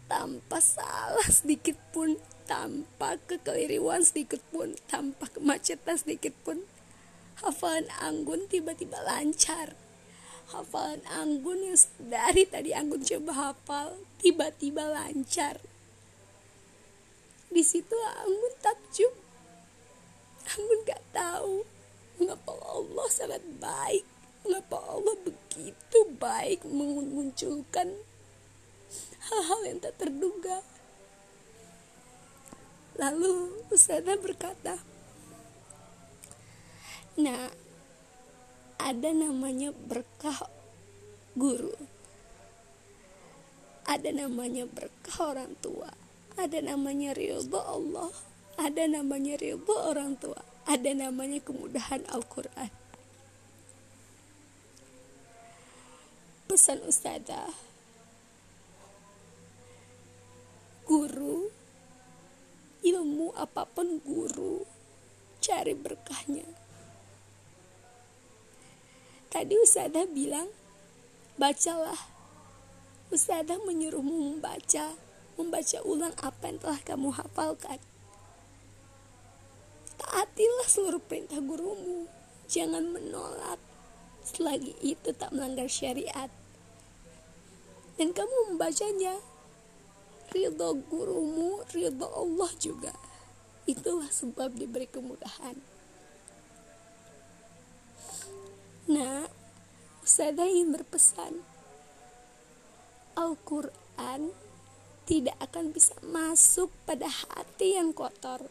Tanpa 0.08 0.64
salah 0.64 1.28
sedikit 1.28 1.76
pun, 1.92 2.16
tanpa 2.48 3.20
kekeliruan 3.28 4.00
sedikit 4.00 4.40
pun, 4.48 4.80
tanpa 4.88 5.28
kemacetan 5.28 6.00
sedikit 6.00 6.32
pun, 6.40 6.64
hafalan 7.44 7.84
Anggun 8.00 8.48
tiba-tiba 8.48 8.96
lancar. 9.04 9.76
Hafalan 10.48 11.04
Anggun 11.12 11.60
yang 11.60 11.78
dari 12.00 12.48
tadi 12.48 12.72
Anggun 12.72 13.04
coba 13.04 13.52
hafal, 13.52 14.00
tiba-tiba 14.20 14.88
lancar. 14.88 15.60
Di 17.52 17.60
situ 17.60 17.96
Anggun 18.24 18.54
takjub. 18.64 19.12
Anggun 20.48 20.80
gak 20.88 21.04
tahu 21.12 21.68
mengapa 22.18 22.52
Allah 22.72 23.06
sangat 23.12 23.44
baik 23.60 24.02
Mengapa 24.48 24.78
Allah 24.80 25.12
begitu 25.26 25.98
baik 26.16 26.62
memunculkan 26.64 28.00
hal-hal 29.28 29.60
yang 29.66 29.76
tak 29.82 29.98
terduga? 29.98 30.64
Lalu 32.96 33.60
Usada 33.68 34.16
berkata, 34.16 34.80
Nah, 37.18 37.50
ada 38.78 39.10
namanya 39.12 39.70
berkah 39.74 40.48
guru. 41.36 41.74
Ada 43.84 44.10
namanya 44.14 44.64
berkah 44.68 45.18
orang 45.34 45.54
tua. 45.60 45.92
Ada 46.38 46.64
namanya 46.64 47.12
ridho 47.12 47.60
Allah. 47.60 48.12
Ada 48.56 48.88
namanya 48.88 49.36
ridho 49.36 49.74
orang 49.74 50.16
tua. 50.16 50.40
Ada 50.64 50.92
namanya 50.96 51.40
kemudahan 51.44 52.04
Al-Quran. 52.08 52.88
pesan 56.48 56.80
ustazah 56.88 57.52
guru 60.88 61.52
ilmu 62.80 63.36
apa 63.36 63.68
pun 63.68 64.00
guru 64.00 64.64
cari 65.44 65.76
berkahnya 65.76 66.48
tadi 69.28 69.54
ustazah 69.60 70.08
bilang 70.08 70.48
bacalah. 71.36 71.98
Ustazah 73.08 73.56
menyuruhmu 73.64 74.36
membaca 74.36 74.96
membaca 75.38 75.78
ulang 75.86 76.12
apa 76.18 76.50
yang 76.50 76.58
telah 76.60 76.80
kamu 76.82 77.08
hafalkan. 77.14 77.80
Taatilah 79.96 80.68
seluruh 80.68 81.00
perintah 81.00 81.40
gurumu. 81.40 82.10
Jangan 82.50 82.90
menolak 82.90 83.60
selagi 84.26 84.74
itu 84.82 85.14
tak 85.14 85.32
melanggar 85.32 85.70
syariat. 85.70 86.28
Dan 87.96 88.12
kamu 88.12 88.52
membacanya. 88.52 89.16
Ridho 90.28 90.76
gurumu 90.92 91.64
ridho 91.72 92.04
Allah 92.04 92.52
juga. 92.60 92.92
Itulah 93.64 94.12
sebab 94.12 94.52
diberi 94.52 94.84
kemudahan 94.84 95.77
nah 98.88 99.28
saya 100.02 100.32
ingin 100.48 100.72
berpesan 100.72 101.44
Al-Quran 103.18 104.30
tidak 105.08 105.34
akan 105.42 105.74
bisa 105.74 105.96
masuk 106.06 106.70
pada 106.86 107.10
hati 107.10 107.74
yang 107.74 107.90
kotor. 107.90 108.46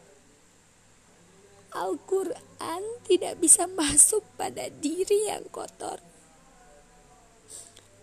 Al-Quran 1.72 2.82
tidak 3.08 3.40
bisa 3.40 3.64
masuk 3.80 4.26
pada 4.36 4.68
diri 4.68 5.30
yang 5.30 5.48
kotor. 5.48 6.04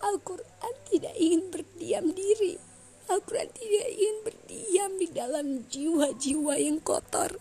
Al-Quran 0.01 0.75
tidak 0.89 1.13
ingin 1.19 1.53
berdiam 1.53 2.09
diri. 2.15 2.57
Al-Quran 3.13 3.53
tidak 3.53 3.87
ingin 3.91 4.17
berdiam 4.25 4.91
di 4.97 5.07
dalam 5.13 5.47
jiwa-jiwa 5.69 6.55
yang 6.57 6.81
kotor. 6.81 7.35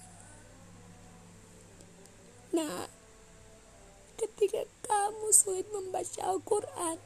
Nah, 2.53 2.91
ketika 4.21 4.69
kamu 4.95 5.35
sulit 5.35 5.67
membaca 5.75 6.23
Al-Quran, 6.23 7.03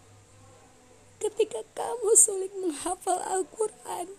ketika 1.24 1.64
kamu 1.72 2.12
sulit 2.20 2.52
menghafal 2.60 3.16
Al-Quran, 3.16 4.12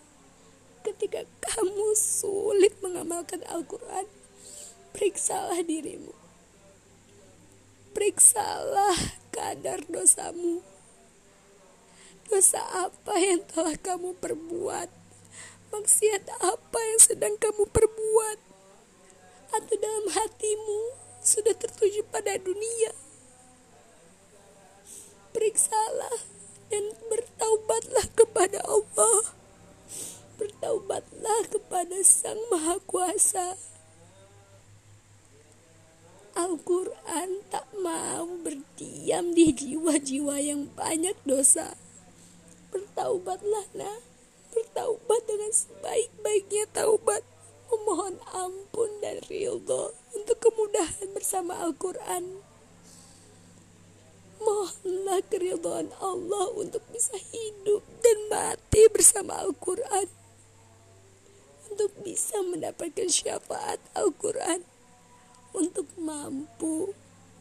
ketika 0.82 1.22
kamu 1.38 1.94
sulit 1.94 2.74
mengamalkan 2.82 3.46
Al-Quran, 3.46 4.10
periksalah 4.90 5.62
dirimu. 5.62 6.10
Periksalah 7.94 9.22
kadar 9.30 9.82
dosamu 9.86 10.62
Dosa 12.30 12.62
apa 12.86 13.18
yang 13.18 13.42
telah 13.50 13.74
kamu 13.74 14.14
perbuat? 14.22 14.86
Maksiat 15.74 16.30
apa 16.38 16.78
yang 16.78 17.00
sedang 17.02 17.34
kamu 17.34 17.66
perbuat? 17.66 18.38
Atau 19.50 19.74
dalam 19.74 20.06
hatimu 20.14 20.94
sudah 21.18 21.50
tertuju 21.58 22.06
pada 22.06 22.38
dunia? 22.38 23.09
Periksalah 25.30 26.26
dan 26.70 26.84
bertaubatlah 27.06 28.06
kepada 28.18 28.58
Allah. 28.66 29.34
Bertaubatlah 30.38 31.40
kepada 31.50 32.02
Sang 32.02 32.40
Maha 32.50 32.82
Kuasa. 32.86 33.54
Al-Quran 36.34 37.42
tak 37.50 37.66
mau 37.78 38.26
berdiam 38.40 39.34
di 39.34 39.50
jiwa-jiwa 39.50 40.40
yang 40.40 40.70
banyak 40.72 41.18
dosa. 41.26 41.74
Bertaubatlah 42.70 43.66
nah 43.74 43.98
Bertaubat 44.54 45.26
dengan 45.26 45.50
sebaik-baiknya 45.50 46.70
taubat 46.70 47.26
Memohon 47.70 48.18
ampun 48.30 48.90
dan 49.02 49.18
ridho 49.26 49.90
Untuk 50.14 50.38
kemudahan 50.38 51.10
bersama 51.10 51.58
Al-Quran 51.66 52.46
Mohonlah 54.40 55.20
keridhaan 55.28 55.92
Allah 56.00 56.46
untuk 56.56 56.80
bisa 56.88 57.14
hidup 57.32 57.84
dan 58.00 58.18
mati 58.32 58.88
bersama 58.88 59.44
Al-Quran 59.44 60.08
Untuk 61.68 61.92
bisa 62.00 62.40
mendapatkan 62.40 63.08
syafaat 63.12 63.78
Al-Quran 63.92 64.64
Untuk 65.52 65.86
mampu 66.00 66.96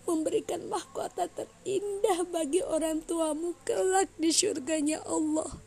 memberikan 0.09 0.65
mahkota 0.65 1.29
terindah 1.29 2.25
bagi 2.33 2.65
orang 2.65 3.05
tuamu 3.05 3.53
kelak 3.61 4.09
di 4.17 4.33
surganya 4.33 5.05
Allah. 5.05 5.61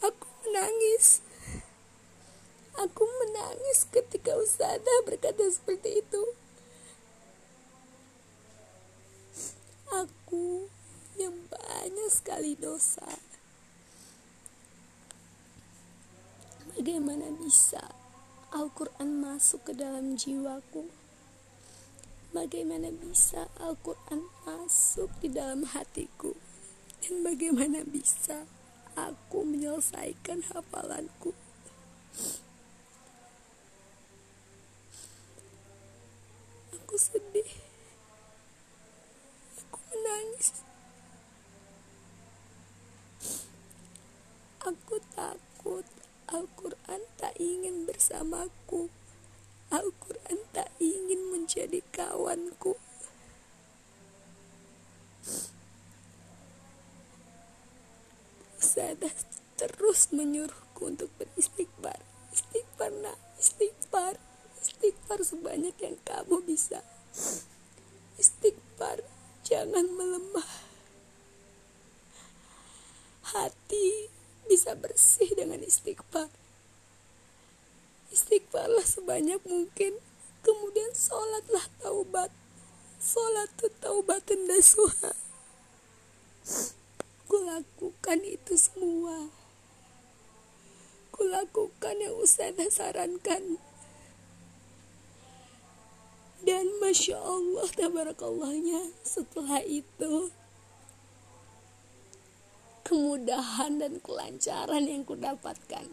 Aku 0.00 0.26
menangis. 0.48 1.20
Aku 2.80 3.04
menangis 3.04 3.84
ketika 3.92 4.32
Ustazah 4.40 4.98
berkata 5.04 5.44
seperti 5.52 6.00
itu. 6.00 6.22
Aku 9.92 10.72
yang 11.20 11.36
banyak 11.52 12.08
sekali 12.08 12.56
dosa. 12.56 13.04
Bagaimana 16.72 17.28
bisa 17.36 17.92
Al-Quran 18.56 19.20
masuk 19.20 19.68
ke 19.68 19.72
dalam 19.76 20.16
jiwaku? 20.16 20.88
Bagaimana 22.32 22.88
bisa 22.88 23.52
Al-Quran 23.60 24.24
masuk 24.48 25.12
di 25.20 25.28
dalam 25.28 25.68
hatiku? 25.68 26.32
Dan 27.04 27.20
bagaimana 27.20 27.84
bisa 27.84 28.48
aku 28.96 29.44
menyelesaikan 29.44 30.40
hafalanku? 30.48 31.36
Aku 36.72 36.96
sedih. 36.96 37.61
Aku 44.62 44.98
takut 45.14 45.86
Al-Quran 46.26 47.02
tak 47.18 47.34
ingin 47.38 47.86
bersamaku. 47.86 48.90
Al-Quran 49.70 50.38
tak 50.50 50.70
ingin 50.82 51.30
menjadi 51.30 51.78
kawanku. 51.94 52.74
Saya 58.62 58.98
terus 59.58 60.10
menyuruhku 60.10 60.90
untuk 60.90 61.10
beristighfar. 61.20 62.00
Istighfar 62.34 62.90
nak, 63.02 63.18
istighfar. 63.36 64.16
Istighfar 64.62 65.20
sebanyak 65.20 65.76
yang 65.82 65.98
kamu 66.06 66.40
bisa. 66.46 66.80
Istighfar, 68.16 69.04
jangan 69.46 69.86
melemah. 69.92 70.50
Hati 73.32 74.12
bisa 74.50 74.74
bersih 74.76 75.30
dengan 75.32 75.62
istighfar. 75.62 76.28
Istighfarlah 78.12 78.84
sebanyak 78.84 79.40
mungkin. 79.46 79.98
Kemudian 80.42 80.92
sholatlah 80.92 81.66
taubat. 81.80 82.30
Sholat 82.98 83.50
taubat 83.80 84.26
nasuha 84.46 85.14
kulakukan 87.32 88.20
itu 88.28 88.60
semua. 88.60 89.32
Kulakukan 91.16 91.96
yang 91.96 92.12
Ustazah 92.20 92.68
sarankan 92.68 93.56
dan 96.42 96.66
Masya 96.82 97.18
Allah 97.18 97.68
Tabarakallahnya 97.70 98.90
setelah 99.06 99.62
itu 99.62 100.34
kemudahan 102.82 103.78
dan 103.78 104.02
kelancaran 104.02 104.84
yang 104.90 105.06
kudapatkan. 105.06 105.86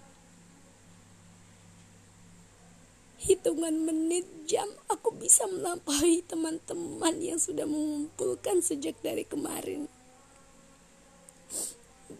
Hitungan 3.20 3.86
menit 3.86 4.26
jam 4.50 4.66
aku 4.90 5.14
bisa 5.14 5.46
melampaui 5.46 6.26
teman-teman 6.26 7.20
yang 7.22 7.38
sudah 7.38 7.68
mengumpulkan 7.70 8.64
sejak 8.66 8.98
dari 9.06 9.28
kemarin. 9.28 9.86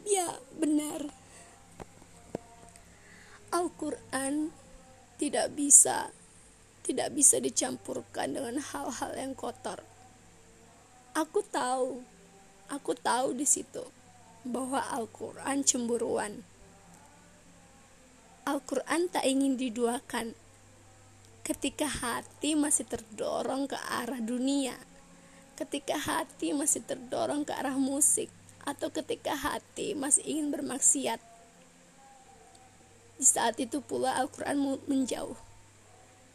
Ya 0.06 0.38
benar. 0.54 1.10
Al-Quran 3.50 4.54
tidak 5.18 5.58
bisa 5.58 6.14
tidak 6.90 7.14
bisa 7.14 7.38
dicampurkan 7.38 8.34
dengan 8.34 8.58
hal-hal 8.58 9.14
yang 9.14 9.38
kotor 9.38 9.86
aku 11.14 11.46
tahu 11.46 12.02
aku 12.74 12.98
tahu 12.98 13.38
di 13.38 13.46
situ 13.46 13.86
bahwa 14.42 14.82
Al-Quran 14.90 15.62
cemburuan 15.62 16.42
Al-Quran 18.50 19.06
tak 19.14 19.30
ingin 19.30 19.62
diduakan 19.62 20.34
ketika 21.50 21.90
hati 21.90 22.54
masih 22.54 22.86
terdorong 22.86 23.66
ke 23.66 23.74
arah 23.74 24.22
dunia, 24.22 24.78
ketika 25.58 25.98
hati 25.98 26.54
masih 26.54 26.86
terdorong 26.86 27.42
ke 27.42 27.58
arah 27.58 27.74
musik, 27.74 28.30
atau 28.62 28.94
ketika 28.94 29.34
hati 29.34 29.98
masih 29.98 30.22
ingin 30.30 30.54
bermaksiat. 30.54 31.18
Di 33.18 33.26
saat 33.26 33.58
itu 33.58 33.82
pula 33.82 34.14
Al-Quran 34.14 34.78
menjauh. 34.86 35.49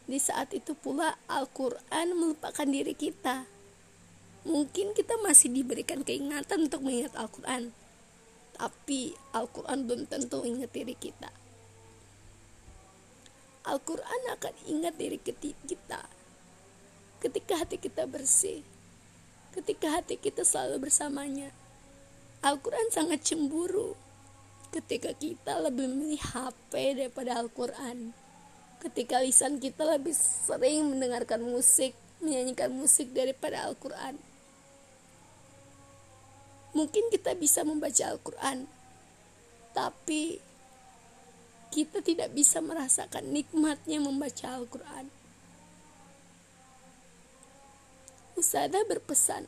Di 0.05 0.21
saat 0.21 0.53
itu 0.53 0.77
pula 0.77 1.17
Al-Quran 1.25 2.13
melupakan 2.13 2.65
diri 2.65 2.93
kita. 2.93 3.49
Mungkin 4.45 4.93
kita 4.93 5.17
masih 5.25 5.49
diberikan 5.49 6.05
keingatan 6.05 6.69
untuk 6.69 6.85
mengingat 6.85 7.17
Al-Quran, 7.17 7.73
tapi 8.53 9.17
Al-Quran 9.33 9.89
belum 9.89 10.05
tentu 10.05 10.45
ingat 10.45 10.69
diri 10.69 10.93
kita. 10.93 11.33
Al-Quran 13.65 14.21
akan 14.37 14.53
ingat 14.69 14.93
diri 15.01 15.17
kita 15.17 16.05
ketika 17.17 17.57
hati 17.57 17.81
kita 17.81 18.05
bersih, 18.05 18.61
ketika 19.57 19.89
hati 19.97 20.21
kita 20.21 20.45
selalu 20.45 20.85
bersamanya. 20.85 21.49
Al-Quran 22.45 22.93
sangat 22.93 23.25
cemburu 23.25 23.97
ketika 24.69 25.09
kita 25.17 25.57
lebih 25.65 25.89
memilih 25.89 26.21
HP 26.21 27.01
daripada 27.01 27.41
Al-Quran. 27.41 28.24
Ketika 28.83 29.21
lisan 29.23 29.57
kita 29.57 29.85
lebih 29.85 30.13
sering 30.15 30.91
mendengarkan 30.91 31.41
musik, 31.41 31.95
menyanyikan 32.21 32.71
musik 32.71 33.11
daripada 33.11 33.65
Al-Quran. 33.67 34.17
Mungkin 36.75 37.07
kita 37.07 37.33
bisa 37.39 37.63
membaca 37.63 38.03
Al-Quran, 38.11 38.67
tapi 39.71 40.43
kita 41.71 42.03
tidak 42.03 42.35
bisa 42.35 42.59
merasakan 42.59 43.31
nikmatnya 43.31 44.03
membaca 44.03 44.59
Al-Quran. 44.59 45.07
Usada 48.35 48.83
berpesan, 48.83 49.47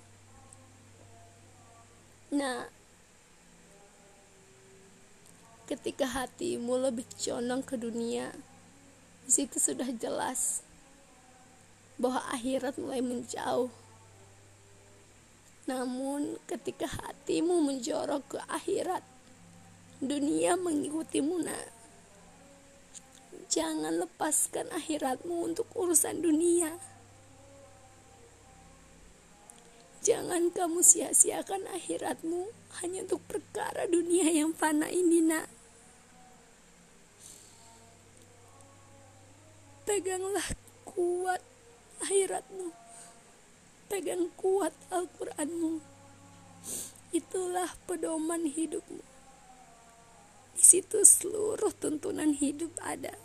Nah, 2.27 2.67
ketika 5.63 6.03
hatimu 6.03 6.75
lebih 6.91 7.07
condong 7.15 7.63
ke 7.63 7.79
dunia, 7.79 8.35
di 9.27 9.31
situ 9.35 9.59
sudah 9.59 9.91
jelas 9.91 10.63
bahwa 11.99 12.23
akhirat 12.31 12.79
mulai 12.79 13.03
menjauh. 13.03 13.67
Namun, 15.67 16.39
ketika 16.47 16.87
hatimu 16.87 17.59
menjorok 17.59 18.23
ke 18.31 18.39
akhirat, 18.47 19.03
dunia 19.99 20.55
mengikutimu. 20.55 21.43
Nah, 21.43 21.67
jangan 23.51 23.99
lepaskan 23.99 24.71
akhiratmu 24.71 25.51
untuk 25.51 25.67
urusan 25.75 26.23
dunia. 26.23 26.71
Jangan 30.07 30.55
kamu 30.55 30.79
sia-siakan 30.79 31.67
akhiratmu 31.75 32.47
hanya 32.79 33.03
untuk 33.03 33.19
perkara 33.27 33.91
dunia 33.91 34.31
yang 34.31 34.55
fana 34.55 34.87
ini, 34.87 35.19
nak. 35.19 35.57
Peganglah 39.88 40.52
kuat 40.84 41.39
akhiratmu. 42.04 42.76
Pegang 43.88 44.28
kuat 44.36 44.76
Al-Qur'anmu. 44.91 45.80
Itulah 47.15 47.71
pedoman 47.88 48.52
hidupmu. 48.52 49.00
Di 50.60 50.63
situ 50.63 51.08
seluruh 51.08 51.71
tuntunan 51.71 52.36
hidup 52.36 52.76
ada. 52.84 53.15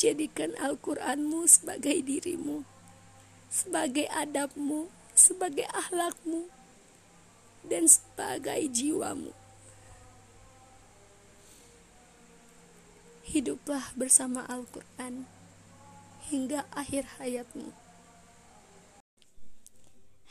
Jadikan 0.00 0.56
Al-Qur'anmu 0.56 1.44
sebagai 1.44 2.00
dirimu 2.00 2.64
sebagai 3.56 4.04
adabmu, 4.12 4.90
sebagai 5.16 5.64
ahlakmu, 5.70 6.50
dan 7.66 7.88
sebagai 7.88 8.68
jiwamu. 8.70 9.32
Hiduplah 13.26 13.90
bersama 13.98 14.46
Al-Quran 14.46 15.26
hingga 16.30 16.62
akhir 16.70 17.18
hayatmu. 17.18 17.74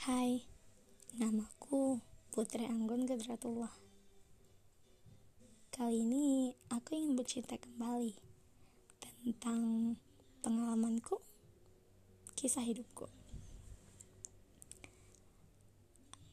Hai, 0.08 0.48
namaku 1.20 2.00
Putri 2.32 2.64
Anggun 2.64 3.04
Gedratullah. 3.04 3.76
Kali 5.76 6.08
ini 6.08 6.56
aku 6.72 6.96
ingin 6.96 7.20
bercerita 7.20 7.60
kembali 7.60 8.16
tentang 9.04 10.00
pengalamanku 10.40 11.20
kisah 12.40 12.64
hidupku. 12.64 13.12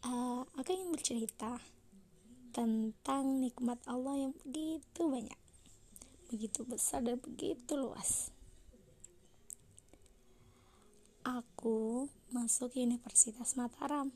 Uh, 0.07 0.47
aku 0.55 0.71
ingin 0.71 0.95
bercerita 0.95 1.59
tentang 2.55 3.43
nikmat 3.43 3.83
Allah 3.91 4.31
yang 4.31 4.33
begitu 4.47 5.11
banyak, 5.11 5.42
begitu 6.33 6.65
besar 6.65 7.05
dan 7.05 7.21
begitu 7.21 7.77
luas. 7.77 8.33
Aku 11.23 12.09
masuk 12.33 12.73
Universitas 12.81 13.53
Mataram. 13.55 14.09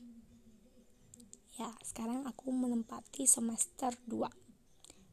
Ya, 1.61 1.69
sekarang 1.85 2.25
aku 2.25 2.49
menempati 2.49 3.29
semester 3.29 3.93
2 4.09 4.25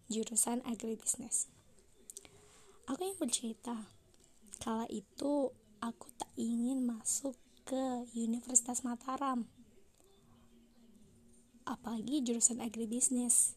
jurusan 0.08 0.64
agribisnis. 0.64 1.52
Aku 2.88 3.00
yang 3.04 3.20
bercerita, 3.20 3.92
kala 4.64 4.88
itu 4.88 5.52
aku 5.84 6.08
tak 6.16 6.32
ingin 6.40 6.88
masuk 6.88 7.36
ke 7.68 8.08
Universitas 8.16 8.80
Mataram 8.80 9.44
apalagi 11.64 12.20
jurusan 12.20 12.60
agribisnis 12.60 13.56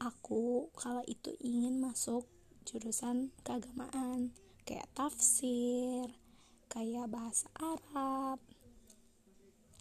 aku 0.00 0.72
kalau 0.74 1.04
itu 1.04 1.36
ingin 1.44 1.78
masuk 1.78 2.24
jurusan 2.64 3.30
keagamaan 3.44 4.32
kayak 4.64 4.88
tafsir 4.96 6.08
kayak 6.72 7.06
bahasa 7.12 7.46
Arab 7.60 8.40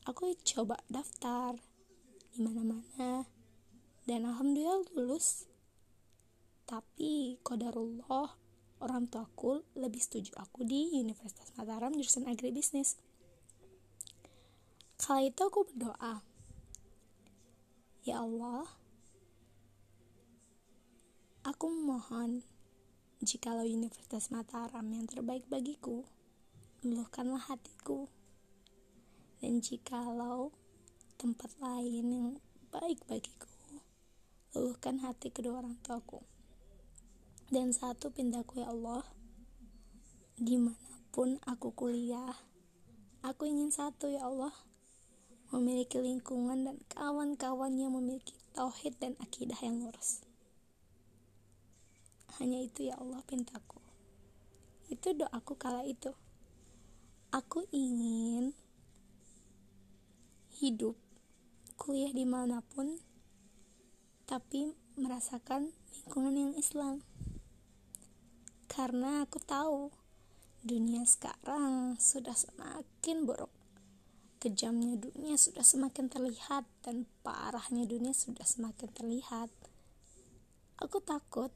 aku 0.03 0.35
coba 0.43 0.77
daftar 0.91 1.55
di 2.35 2.43
mana-mana 2.43 3.25
dan 4.03 4.27
alhamdulillah 4.27 4.85
lulus 4.93 5.49
tapi 6.69 7.41
kodarullah 7.41 8.37
orang 8.79 9.11
tuaku 9.11 9.63
lebih 9.75 9.99
setuju 9.99 10.35
aku 10.39 10.63
di 10.63 11.01
Universitas 11.01 11.51
Mataram 11.59 11.91
jurusan 11.95 12.27
agribisnis. 12.29 12.95
Kala 14.99 15.25
itu 15.25 15.41
aku 15.41 15.65
berdoa, 15.73 16.21
Ya 18.05 18.21
Allah, 18.21 18.67
aku 21.49 21.65
mohon 21.73 22.45
jikalau 23.25 23.65
Universitas 23.65 24.29
Mataram 24.29 24.85
yang 24.93 25.09
terbaik 25.09 25.49
bagiku, 25.49 26.05
luluhkanlah 26.85 27.41
hatiku. 27.41 28.05
Dan 29.41 29.57
jikalau 29.57 30.53
tempat 31.17 31.49
lain 31.57 32.05
yang 32.05 32.29
baik 32.69 33.01
bagiku, 33.09 33.49
luluhkan 34.53 35.01
hati 35.01 35.33
kedua 35.33 35.65
orang 35.65 35.81
tuaku 35.81 36.21
dan 37.49 37.73
satu 37.73 38.13
pindaku 38.13 38.61
ya 38.61 38.69
Allah 38.69 39.01
di 40.37 40.53
mana 40.57 41.01
pun 41.09 41.41
aku 41.49 41.73
kuliah 41.73 42.37
aku 43.25 43.49
ingin 43.49 43.73
satu 43.73 44.05
ya 44.05 44.29
Allah 44.29 44.53
memiliki 45.49 45.97
lingkungan 45.97 46.61
dan 46.61 46.77
kawan-kawan 46.93 47.73
yang 47.73 47.97
memiliki 47.97 48.37
tauhid 48.53 49.01
dan 49.01 49.17
akidah 49.17 49.57
yang 49.65 49.81
lurus 49.81 50.28
hanya 52.37 52.61
itu 52.61 52.93
ya 52.93 52.95
Allah 53.01 53.25
pintaku 53.25 53.81
itu 54.93 55.17
doaku 55.17 55.57
kala 55.57 55.81
itu 55.81 56.13
aku 57.33 57.65
ingin 57.73 58.53
hidup 60.61 60.93
kuliah 61.81 62.13
di 62.13 62.29
mana 62.29 62.61
pun 62.61 63.01
tapi 64.29 64.77
merasakan 64.93 65.73
lingkungan 65.95 66.35
yang 66.37 66.53
Islam 66.53 67.01
karena 68.69 69.25
aku 69.25 69.41
tahu 69.41 69.89
dunia 70.59 71.07
sekarang 71.07 71.95
sudah 71.95 72.35
semakin 72.35 73.23
buruk. 73.23 73.51
Kejamnya 74.39 74.95
dunia 74.95 75.35
sudah 75.35 75.63
semakin 75.63 76.07
terlihat 76.07 76.63
dan 76.83 77.03
parahnya 77.23 77.83
dunia 77.83 78.15
sudah 78.15 78.43
semakin 78.43 78.87
terlihat. 78.91 79.51
Aku 80.79 81.03
takut. 81.03 81.51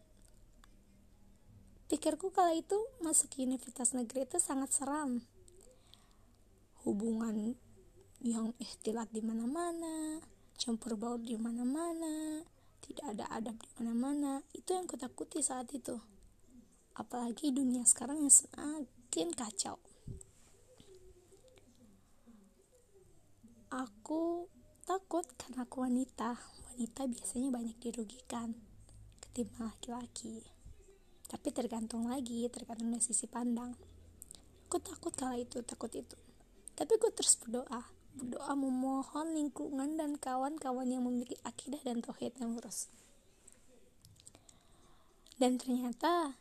Pikirku 1.94 2.34
kala 2.34 2.58
itu 2.58 2.74
masuk 3.06 3.38
universitas 3.38 3.94
negeri 3.94 4.26
itu 4.26 4.42
sangat 4.42 4.74
seram. 4.74 5.22
Hubungan 6.82 7.54
yang 8.26 8.58
ikhtilat 8.58 9.14
di 9.14 9.22
mana-mana, 9.22 10.18
campur 10.58 10.98
baur 10.98 11.22
di 11.22 11.38
mana-mana, 11.38 12.42
tidak 12.82 13.14
ada 13.14 13.30
adab 13.30 13.62
di 13.62 13.70
mana-mana. 13.78 14.42
Itu 14.58 14.74
yang 14.74 14.90
kutakuti 14.90 15.46
saat 15.46 15.70
itu 15.78 16.02
apalagi 16.94 17.50
dunia 17.50 17.82
sekarang 17.90 18.22
yang 18.22 18.34
semakin 18.34 19.34
kacau 19.34 19.82
aku 23.74 24.46
takut 24.86 25.26
karena 25.34 25.66
aku 25.66 25.82
wanita 25.82 26.38
wanita 26.70 27.10
biasanya 27.10 27.50
banyak 27.50 27.78
dirugikan 27.82 28.54
ketimbang 29.26 29.74
laki-laki 29.74 30.53
tapi 31.34 31.50
tergantung 31.50 32.06
lagi 32.06 32.46
tergantung 32.54 32.94
dari 32.94 33.02
sisi 33.02 33.26
pandang 33.26 33.74
aku 34.70 34.78
takut 34.78 35.18
kala 35.18 35.42
itu 35.42 35.66
takut 35.66 35.90
itu 35.90 36.14
tapi 36.78 37.02
aku 37.02 37.10
terus 37.10 37.42
berdoa 37.42 37.90
berdoa 38.14 38.54
memohon 38.54 39.34
lingkungan 39.34 39.98
dan 39.98 40.22
kawan-kawan 40.22 40.86
yang 40.86 41.02
memiliki 41.02 41.34
akidah 41.42 41.82
dan 41.82 42.06
tauhid 42.06 42.38
yang 42.38 42.54
lurus 42.54 42.94
dan 45.42 45.58
ternyata 45.58 46.38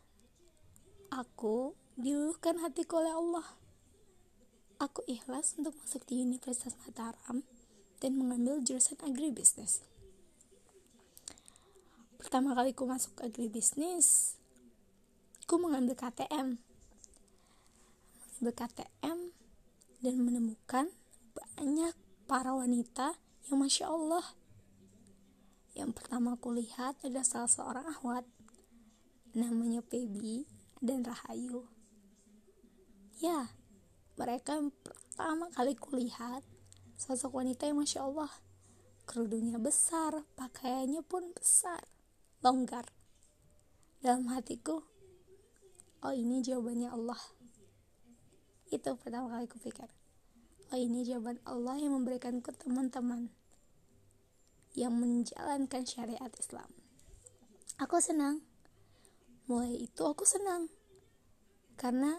Aku 1.13 1.77
diluluhkan 2.01 2.57
hatiku 2.65 3.05
oleh 3.05 3.13
Allah. 3.13 3.45
aku 4.81 5.05
ikhlas 5.05 5.55
untuk 5.61 5.77
masuk 5.79 6.03
di 6.09 6.25
Universitas 6.25 6.75
Mataram 6.83 7.45
dan 8.01 8.19
mengambil 8.19 8.65
jurusan 8.65 8.97
agribisnis. 9.05 9.85
Pertama 12.17 12.57
kali 12.57 12.73
aku 12.73 12.89
masuk 12.89 13.15
agribisnis, 13.21 14.41
aku 15.53 15.69
mengambil 15.69 15.93
KTM. 15.93 16.57
Mengambil 18.41 18.55
KTM 18.57 19.19
dan 20.01 20.17
menemukan 20.25 20.89
banyak 21.37 21.93
para 22.25 22.57
wanita 22.57 23.21
yang 23.53 23.61
Masya 23.61 23.93
Allah. 23.93 24.33
Yang 25.77 25.93
pertama 25.93 26.41
aku 26.41 26.57
lihat 26.57 26.97
ada 27.05 27.21
salah 27.21 27.53
seorang 27.53 27.85
ahwat 27.85 28.25
namanya 29.37 29.85
Pebi 29.85 30.49
dan 30.81 31.05
Rahayu. 31.05 31.69
Ya, 33.21 33.53
mereka 34.17 34.57
yang 34.57 34.73
pertama 34.81 35.53
kali 35.53 35.77
kulihat 35.77 36.41
sosok 36.97 37.45
wanita 37.45 37.69
yang 37.69 37.77
Masya 37.77 38.01
Allah 38.01 38.33
kerudungnya 39.05 39.61
besar, 39.61 40.17
pakaiannya 40.33 41.05
pun 41.05 41.37
besar, 41.37 41.85
longgar. 42.41 42.89
Dalam 44.01 44.33
hatiku, 44.33 44.92
oh 46.03 46.15
ini 46.15 46.43
jawabannya 46.43 46.91
Allah. 46.91 47.21
Itu 48.71 48.99
pertama 48.99 49.31
kali 49.31 49.47
kupikir. 49.47 49.91
Oh 50.73 50.79
ini 50.81 51.05
jawaban 51.05 51.37
Allah 51.45 51.77
yang 51.77 51.99
memberikan 51.99 52.41
ke 52.41 52.51
teman-teman 52.57 53.29
yang 54.73 54.97
menjalankan 54.97 55.85
syariat 55.85 56.33
Islam. 56.41 56.69
Aku 57.77 58.01
senang. 58.01 58.41
Mulai 59.45 59.85
itu 59.85 60.03
aku 60.07 60.25
senang. 60.25 60.73
Karena 61.77 62.17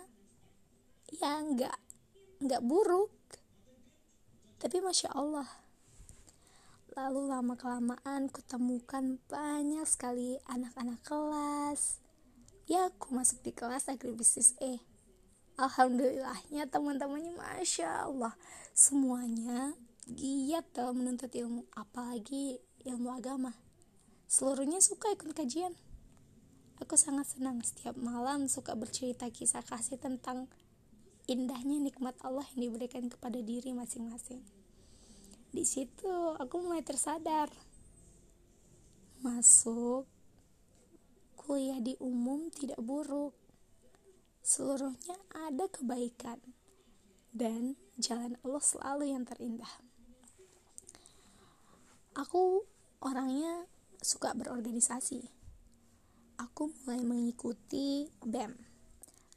ya 1.10 1.42
nggak 1.42 1.78
nggak 2.46 2.62
buruk. 2.62 3.10
Tapi 4.62 4.78
masya 4.86 5.10
Allah. 5.18 5.50
Lalu 6.94 7.26
lama 7.26 7.58
kelamaan 7.58 8.30
kutemukan 8.30 9.18
banyak 9.26 9.88
sekali 9.90 10.38
anak-anak 10.46 11.02
kelas. 11.02 12.03
Ya 12.64 12.88
aku 12.88 13.12
masuk 13.12 13.44
di 13.44 13.52
kelas 13.52 13.92
agribisnis 13.92 14.56
E. 14.64 14.80
Alhamdulillahnya 15.60 16.72
teman-temannya 16.72 17.36
Masya 17.36 18.08
Allah. 18.08 18.34
Semuanya 18.72 19.76
giat 20.08 20.64
dalam 20.72 21.04
menuntut 21.04 21.30
ilmu 21.36 21.68
apalagi 21.76 22.64
ilmu 22.88 23.12
agama. 23.12 23.52
Seluruhnya 24.32 24.80
suka 24.80 25.12
ikut 25.12 25.36
kajian. 25.36 25.76
Aku 26.80 26.96
sangat 26.96 27.36
senang 27.36 27.60
setiap 27.68 28.00
malam 28.00 28.48
suka 28.48 28.80
bercerita 28.80 29.28
kisah 29.28 29.62
kasih 29.68 30.00
tentang 30.00 30.48
indahnya 31.28 31.84
nikmat 31.84 32.16
Allah 32.24 32.48
yang 32.56 32.72
diberikan 32.72 33.12
kepada 33.12 33.44
diri 33.44 33.76
masing-masing. 33.76 34.40
Di 35.52 35.68
situ 35.68 36.10
aku 36.40 36.64
mulai 36.64 36.80
tersadar. 36.80 37.52
Masuk 39.20 40.13
kuliah 41.44 41.84
di 41.84 42.00
umum 42.00 42.48
tidak 42.50 42.80
buruk. 42.80 43.36
Seluruhnya 44.44 45.20
ada 45.32 45.68
kebaikan 45.68 46.40
dan 47.36 47.76
jalan 48.00 48.40
Allah 48.44 48.64
selalu 48.64 49.12
yang 49.12 49.28
terindah. 49.28 49.72
Aku 52.16 52.64
orangnya 53.04 53.68
suka 54.00 54.32
berorganisasi. 54.32 55.28
Aku 56.40 56.72
mulai 56.84 57.04
mengikuti 57.04 58.08
BEM 58.24 58.74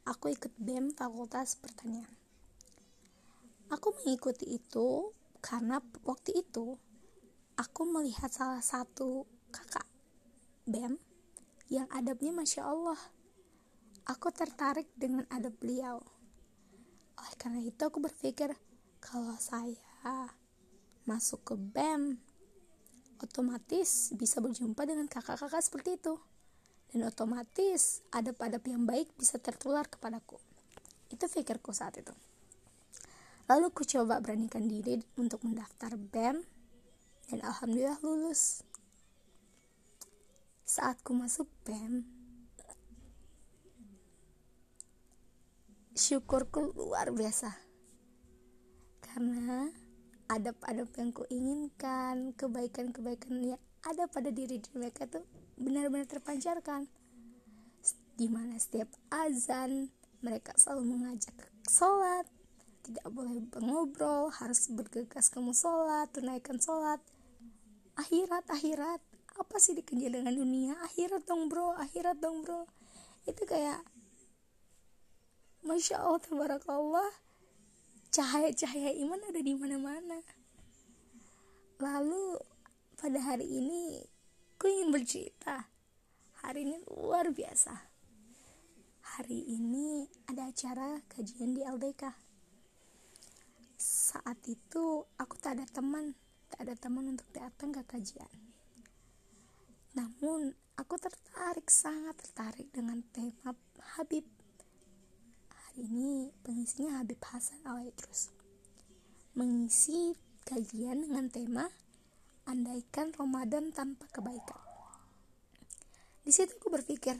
aku 0.07 0.31
ikut 0.31 0.55
BEM 0.55 0.95
Fakultas 0.95 1.59
Pertanian. 1.59 2.07
Aku 3.67 3.91
mengikuti 3.91 4.55
itu 4.55 5.11
karena 5.43 5.83
waktu 6.07 6.39
itu 6.39 6.79
aku 7.59 7.81
melihat 7.83 8.31
salah 8.31 8.63
satu 8.63 9.27
kakak 9.51 9.83
BEM 10.63 10.95
yang 11.67 11.87
adabnya 11.91 12.31
Masya 12.31 12.63
Allah. 12.63 12.99
Aku 14.07 14.31
tertarik 14.31 14.87
dengan 14.95 15.27
adab 15.27 15.55
beliau. 15.59 15.99
Oleh 17.19 17.35
karena 17.35 17.59
itu 17.59 17.81
aku 17.83 17.99
berpikir 17.99 18.55
kalau 19.03 19.35
saya 19.35 19.75
masuk 21.03 21.43
ke 21.43 21.55
BEM 21.59 22.19
otomatis 23.19 24.13
bisa 24.15 24.39
berjumpa 24.39 24.87
dengan 24.87 25.11
kakak-kakak 25.11 25.59
seperti 25.59 25.99
itu. 25.99 26.15
Dan 26.87 27.03
otomatis 27.03 27.99
ada 28.15 28.31
adab 28.31 28.63
yang 28.63 28.87
baik 28.87 29.11
bisa 29.19 29.35
tertular 29.35 29.83
kepadaku. 29.91 30.39
Itu 31.11 31.27
pikirku 31.27 31.75
saat 31.75 31.99
itu. 31.99 32.15
Lalu 33.51 33.71
ku 33.75 33.83
coba 33.83 34.23
beranikan 34.23 34.63
diri 34.67 35.03
untuk 35.19 35.43
mendaftar 35.43 35.99
BEM 35.99 36.43
dan 37.27 37.39
alhamdulillah 37.43 37.99
lulus 38.03 38.63
saat 40.67 40.99
ku 40.99 41.15
masuk 41.15 41.47
BEM 41.63 42.03
syukurku 45.95 46.75
luar 46.75 47.07
biasa 47.15 47.55
karena 48.99 49.71
adab-adab 50.27 50.91
yang 50.99 51.15
kuinginkan, 51.15 52.35
kebaikan-kebaikan 52.35 53.55
yang 53.55 53.61
ada 53.87 54.11
pada 54.11 54.27
diri 54.27 54.59
mereka 54.75 55.07
tuh 55.07 55.23
benar-benar 55.55 56.05
terpancarkan. 56.05 56.85
Di 58.19 58.27
mana 58.27 58.59
setiap 58.59 58.91
azan 59.07 59.87
mereka 60.19 60.51
selalu 60.59 60.83
mengajak 60.99 61.33
sholat, 61.71 62.27
tidak 62.83 63.07
boleh 63.07 63.39
mengobrol, 63.55 64.27
harus 64.35 64.67
bergegas 64.67 65.31
kamu 65.31 65.55
sholat, 65.55 66.11
tunaikan 66.11 66.59
sholat. 66.59 66.99
Akhirat, 67.97 68.45
akhirat, 68.51 69.01
apa 69.37 69.61
sih 69.61 69.77
dikejar 69.77 70.09
dengan 70.17 70.33
dunia? 70.33 70.73
Akhirat 70.81 71.29
dong 71.29 71.45
bro, 71.47 71.77
akhirat 71.77 72.17
dong 72.17 72.41
bro. 72.41 72.65
Itu 73.29 73.45
kayak 73.45 73.85
Masya 75.61 76.01
Allah, 76.01 76.21
tabarakallah. 76.21 77.11
Cahaya-cahaya 78.09 78.97
iman 79.05 79.21
ada 79.29 79.41
di 79.41 79.53
mana-mana. 79.53 80.19
Lalu 81.77 82.41
pada 82.97 83.19
hari 83.21 83.45
ini 83.45 84.01
ku 84.57 84.65
ingin 84.65 84.89
bercerita. 84.89 85.69
Hari 86.41 86.65
ini 86.65 86.77
luar 86.89 87.29
biasa. 87.29 87.73
Hari 89.17 89.53
ini 89.53 90.09
ada 90.25 90.49
acara 90.49 91.01
kajian 91.09 91.53
di 91.53 91.61
LDK 91.61 92.27
saat 93.77 94.41
itu 94.49 95.05
aku 95.21 95.37
tak 95.37 95.61
ada 95.61 95.65
teman. 95.69 96.17
Tak 96.49 96.65
ada 96.65 96.73
teman 96.73 97.13
untuk 97.13 97.29
datang 97.35 97.75
ke 97.75 97.83
kajian 97.85 98.46
namun 99.97 100.53
aku 100.77 100.93
tertarik 101.01 101.73
sangat 101.73 102.21
tertarik 102.21 102.69
dengan 102.69 103.01
tema 103.09 103.57
Habib. 103.97 104.29
Ini 105.73 106.29
pengisinya 106.45 107.01
Habib 107.01 107.17
Hasan 107.25 107.65
Alaidrus 107.65 108.29
mengisi 109.33 110.13
kajian 110.45 111.05
dengan 111.05 111.33
tema 111.33 111.65
andaikan 112.45 113.09
Ramadan 113.17 113.73
tanpa 113.73 114.05
kebaikan. 114.13 114.61
Di 116.21 116.29
situ 116.29 116.53
aku 116.61 116.69
berpikir 116.69 117.17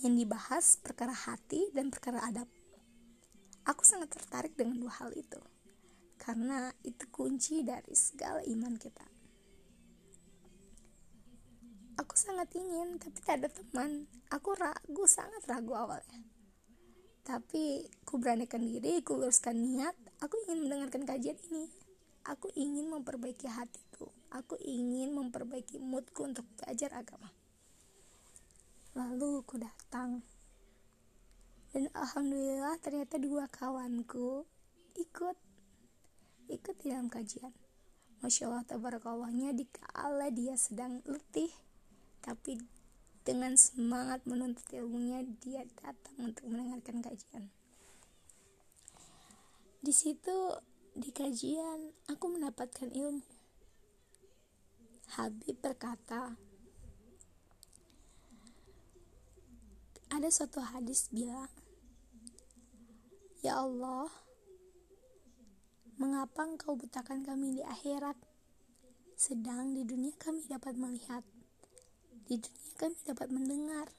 yang 0.00 0.16
dibahas 0.16 0.80
perkara 0.80 1.12
hati 1.12 1.68
dan 1.76 1.92
perkara 1.92 2.24
adab. 2.32 2.48
Aku 3.68 3.84
sangat 3.84 4.08
tertarik 4.08 4.56
dengan 4.56 4.80
dua 4.80 5.04
hal 5.04 5.12
itu 5.12 5.40
karena 6.16 6.72
itu 6.80 7.04
kunci 7.12 7.60
dari 7.60 7.92
segala 7.92 8.40
iman 8.48 8.76
kita 8.80 9.11
aku 11.96 12.14
sangat 12.16 12.48
ingin 12.56 12.96
tapi 13.00 13.18
tak 13.24 13.42
ada 13.42 13.48
teman 13.48 14.06
aku 14.32 14.56
ragu 14.56 15.04
sangat 15.08 15.44
ragu 15.48 15.72
awalnya 15.76 16.32
tapi 17.22 17.86
ku 18.02 18.18
beranikan 18.18 18.66
diri, 18.66 18.98
ku 19.06 19.14
luruskan 19.14 19.54
niat, 19.54 19.94
aku 20.18 20.34
ingin 20.46 20.66
mendengarkan 20.66 21.06
kajian 21.06 21.38
ini. 21.50 21.70
Aku 22.26 22.50
ingin 22.58 22.90
memperbaiki 22.90 23.46
hatiku. 23.46 24.10
Aku 24.34 24.58
ingin 24.58 25.14
memperbaiki 25.14 25.78
moodku 25.78 26.26
untuk 26.26 26.46
belajar 26.58 26.90
agama. 26.98 27.30
Lalu 28.98 29.42
ku 29.46 29.54
datang. 29.58 30.26
Dan 31.70 31.88
alhamdulillah 31.94 32.74
ternyata 32.82 33.16
dua 33.22 33.46
kawanku 33.48 34.44
ikut 34.98 35.38
ikut 36.50 36.74
di 36.82 36.86
dalam 36.90 37.06
kajian. 37.06 37.54
Masya 38.20 38.50
Allah 38.50 38.66
tabarakallahnya 38.66 39.54
dikala 39.56 40.28
dia 40.30 40.58
sedang 40.58 41.00
letih 41.08 41.50
tapi 42.22 42.62
dengan 43.26 43.58
semangat 43.58 44.22
menuntut 44.24 44.64
ilmunya 44.70 45.26
dia 45.42 45.66
datang 45.82 46.32
untuk 46.32 46.46
mendengarkan 46.46 47.02
kajian 47.02 47.50
di 49.82 49.90
situ 49.90 50.56
di 50.94 51.10
kajian 51.10 51.90
aku 52.06 52.24
mendapatkan 52.30 52.88
ilmu 52.88 53.26
Habib 55.18 55.60
berkata 55.60 56.38
ada 60.08 60.28
suatu 60.32 60.64
hadis 60.64 61.12
bilang 61.12 61.52
Ya 63.42 63.58
Allah 63.58 64.08
Mengapa 66.02 66.42
engkau 66.42 66.74
butakan 66.74 67.22
kami 67.22 67.54
di 67.54 67.62
akhirat? 67.62 68.18
Sedang 69.14 69.70
di 69.70 69.86
dunia 69.86 70.10
kami 70.18 70.42
dapat 70.50 70.74
melihat. 70.74 71.22
Di 72.32 72.40
dunia 72.40 72.72
kami 72.80 72.96
dapat 73.04 73.28
mendengar. 73.28 73.92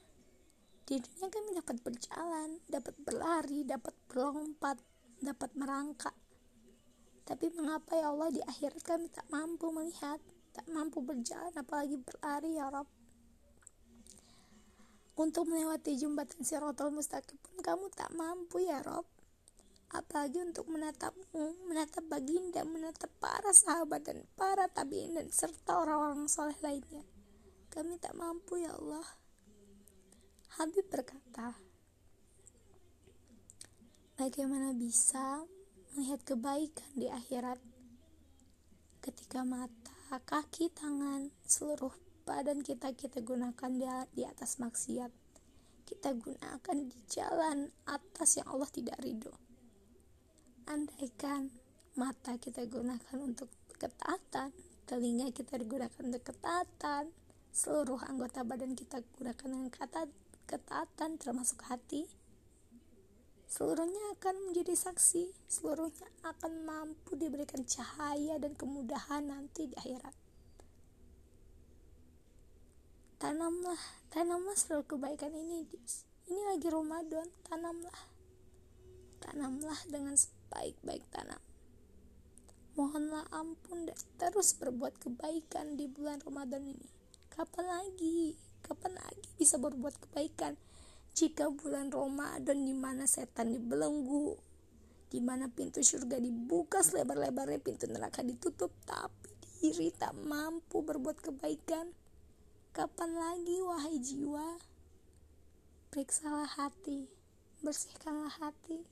Di 0.90 0.98
dunia 0.98 1.30
kami 1.30 1.54
dapat 1.54 1.76
berjalan, 1.86 2.58
dapat 2.66 2.98
berlari, 2.98 3.62
dapat 3.62 3.94
berlompat, 4.10 4.74
dapat 5.22 5.54
merangkak. 5.54 6.18
Tapi 7.22 7.54
mengapa 7.54 7.94
ya 7.94 8.10
Allah 8.10 8.34
di 8.34 8.42
akhirat 8.42 8.82
kami 8.82 9.06
tak 9.14 9.22
mampu 9.30 9.70
melihat, 9.70 10.18
tak 10.50 10.66
mampu 10.66 10.98
berjalan 10.98 11.54
apalagi 11.54 11.94
berlari 11.94 12.58
ya 12.58 12.74
Rob? 12.74 12.90
Untuk 15.14 15.46
melewati 15.46 15.94
jembatan 15.94 16.42
Siratul 16.42 16.90
Mustaqim 16.90 17.38
pun 17.38 17.62
kamu 17.62 17.86
tak 17.94 18.10
mampu 18.18 18.66
ya 18.66 18.82
Rob. 18.82 19.06
Apalagi 19.94 20.42
untuk 20.42 20.66
menatapmu, 20.74 21.70
menatap 21.70 22.02
baginda, 22.10 22.66
menatap 22.66 23.14
para 23.22 23.54
sahabat 23.54 24.02
dan 24.02 24.26
para 24.34 24.66
tabiin 24.66 25.22
dan 25.22 25.30
serta 25.30 25.86
orang-orang 25.86 26.26
soleh 26.26 26.58
lainnya. 26.66 27.13
Kami 27.74 27.98
tak 27.98 28.14
mampu 28.14 28.62
ya 28.62 28.70
Allah. 28.78 29.02
Habib 30.56 30.86
berkata, 30.86 31.58
Bagaimana 34.14 34.70
bisa 34.70 35.42
melihat 35.98 36.22
kebaikan 36.22 36.86
di 36.94 37.10
akhirat 37.10 37.58
ketika 39.02 39.42
mata, 39.42 40.22
kaki, 40.22 40.70
tangan, 40.70 41.34
seluruh 41.42 41.90
badan 42.24 42.64
kita 42.64 42.96
kita 42.96 43.20
gunakan 43.20 43.70
di, 44.16 44.24
atas 44.24 44.56
maksiat 44.56 45.12
kita 45.84 46.16
gunakan 46.16 46.76
di 46.88 46.98
jalan 47.04 47.68
atas 47.84 48.40
yang 48.40 48.48
Allah 48.48 48.70
tidak 48.72 48.96
ridho 49.04 49.28
andaikan 50.64 51.52
mata 52.00 52.40
kita 52.40 52.64
gunakan 52.64 53.20
untuk 53.20 53.52
ketaatan 53.76 54.56
telinga 54.88 55.28
kita 55.36 55.60
digunakan 55.60 56.00
untuk 56.00 56.24
ketaatan 56.24 57.12
seluruh 57.54 58.02
anggota 58.10 58.42
badan 58.42 58.74
kita 58.74 58.98
gunakan 59.14 59.46
dengan 59.46 59.70
kata 59.70 60.10
ketaatan 60.50 61.22
termasuk 61.22 61.62
hati. 61.70 62.10
Seluruhnya 63.46 64.18
akan 64.18 64.50
menjadi 64.50 64.74
saksi. 64.74 65.30
Seluruhnya 65.46 66.10
akan 66.26 66.66
mampu 66.66 67.14
diberikan 67.14 67.62
cahaya 67.62 68.42
dan 68.42 68.58
kemudahan 68.58 69.30
nanti 69.30 69.70
di 69.70 69.74
akhirat. 69.78 70.10
Tanamlah 73.22 73.78
tanamlah 74.10 74.58
seluruh 74.58 74.90
kebaikan 74.90 75.30
ini 75.30 75.62
ini 76.26 76.42
lagi 76.50 76.66
Ramadan 76.66 77.30
tanamlah. 77.46 78.00
Tanamlah 79.22 79.78
dengan 79.86 80.18
sebaik-baik 80.18 81.06
tanam. 81.14 81.38
Mohonlah 82.74 83.30
ampun 83.30 83.86
dan 83.86 83.94
terus 84.18 84.58
berbuat 84.58 84.98
kebaikan 84.98 85.78
di 85.78 85.86
bulan 85.86 86.18
Ramadan 86.26 86.66
ini 86.66 86.93
kapan 87.34 87.66
lagi 87.66 88.38
kapan 88.62 88.94
lagi 88.94 89.28
bisa 89.36 89.58
berbuat 89.58 89.98
kebaikan 90.08 90.54
jika 91.14 91.50
bulan 91.50 91.90
Ramadan 91.90 92.64
di 92.64 92.74
mana 92.74 93.04
setan 93.04 93.52
dibelenggu 93.52 94.38
di 95.10 95.18
mana 95.22 95.50
pintu 95.50 95.82
surga 95.82 96.18
dibuka 96.22 96.82
selebar-lebarnya 96.82 97.60
pintu 97.60 97.90
neraka 97.90 98.22
ditutup 98.24 98.70
tapi 98.86 99.30
diri 99.60 99.90
tak 99.94 100.14
mampu 100.14 100.80
berbuat 100.80 101.22
kebaikan 101.22 101.90
Kapan 102.74 103.14
lagi 103.14 103.62
wahai 103.62 104.02
jiwa? 104.02 104.58
Periksalah 105.94 106.58
hati, 106.58 107.06
bersihkanlah 107.62 108.34
hati, 108.42 108.82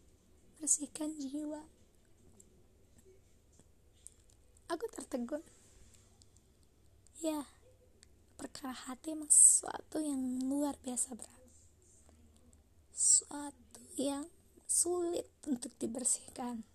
bersihkan 0.62 1.10
jiwa. 1.18 1.66
Aku 4.70 4.86
tertegun. 4.86 5.42
Ya, 7.18 7.42
perkara 8.42 8.74
hati 8.74 9.14
memang 9.14 9.30
sesuatu 9.30 10.02
yang 10.02 10.18
luar 10.50 10.74
biasa 10.82 11.14
berat. 11.14 11.46
Suatu 12.90 13.86
yang 13.94 14.26
sulit 14.66 15.30
untuk 15.46 15.70
dibersihkan. 15.78 16.66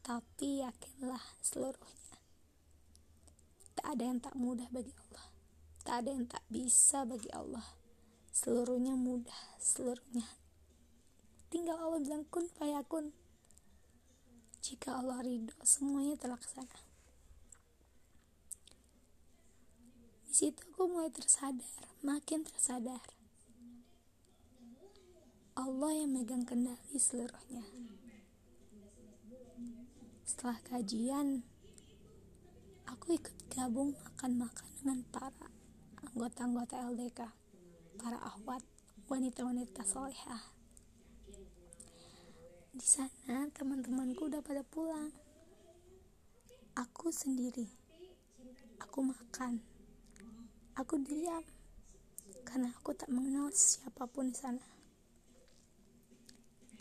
Tapi 0.00 0.64
yakinlah 0.64 1.20
seluruhnya. 1.44 2.16
Tak 3.76 3.92
ada 3.92 4.08
yang 4.08 4.24
tak 4.24 4.32
mudah 4.40 4.72
bagi 4.72 4.96
Allah. 4.96 5.26
Tak 5.84 5.94
ada 6.00 6.10
yang 6.16 6.24
tak 6.24 6.40
bisa 6.48 7.04
bagi 7.04 7.28
Allah. 7.36 7.76
Seluruhnya 8.32 8.96
mudah, 8.96 9.60
seluruhnya. 9.60 10.24
Tinggal 11.52 11.76
Allah 11.76 12.00
bilang 12.00 12.24
kun 12.32 12.48
fayakun. 12.56 13.12
Jika 14.64 15.04
Allah 15.04 15.20
ridho, 15.20 15.52
semuanya 15.60 16.16
terlaksana. 16.16 16.91
Di 20.32 20.48
situ 20.48 20.64
aku 20.72 20.88
mulai 20.88 21.12
tersadar, 21.12 21.92
makin 22.00 22.40
tersadar. 22.40 23.04
Allah 25.52 25.92
yang 25.92 26.08
megang 26.08 26.48
kendali 26.48 26.96
seluruhnya. 26.96 27.60
Setelah 30.24 30.56
kajian, 30.64 31.44
aku 32.88 33.20
ikut 33.20 33.36
gabung 33.52 33.92
makan-makan 33.92 34.68
dengan 34.80 35.04
para 35.12 35.52
anggota-anggota 36.00 36.80
LDK, 36.80 37.20
para 38.00 38.16
ahwat, 38.24 38.64
wanita-wanita 39.12 39.84
solehah. 39.84 40.48
Di 42.72 42.86
sana 42.88 43.52
teman-temanku 43.52 44.32
udah 44.32 44.40
pada 44.40 44.64
pulang. 44.64 45.12
Aku 46.72 47.12
sendiri. 47.12 47.68
Aku 48.80 49.04
makan. 49.04 49.71
Aku 50.80 50.96
diam. 51.04 51.44
Karena 52.48 52.72
aku 52.72 52.96
tak 52.96 53.08
mengenal 53.12 53.52
siapa 53.52 54.08
pun 54.08 54.32
di 54.32 54.36
sana. 54.36 54.64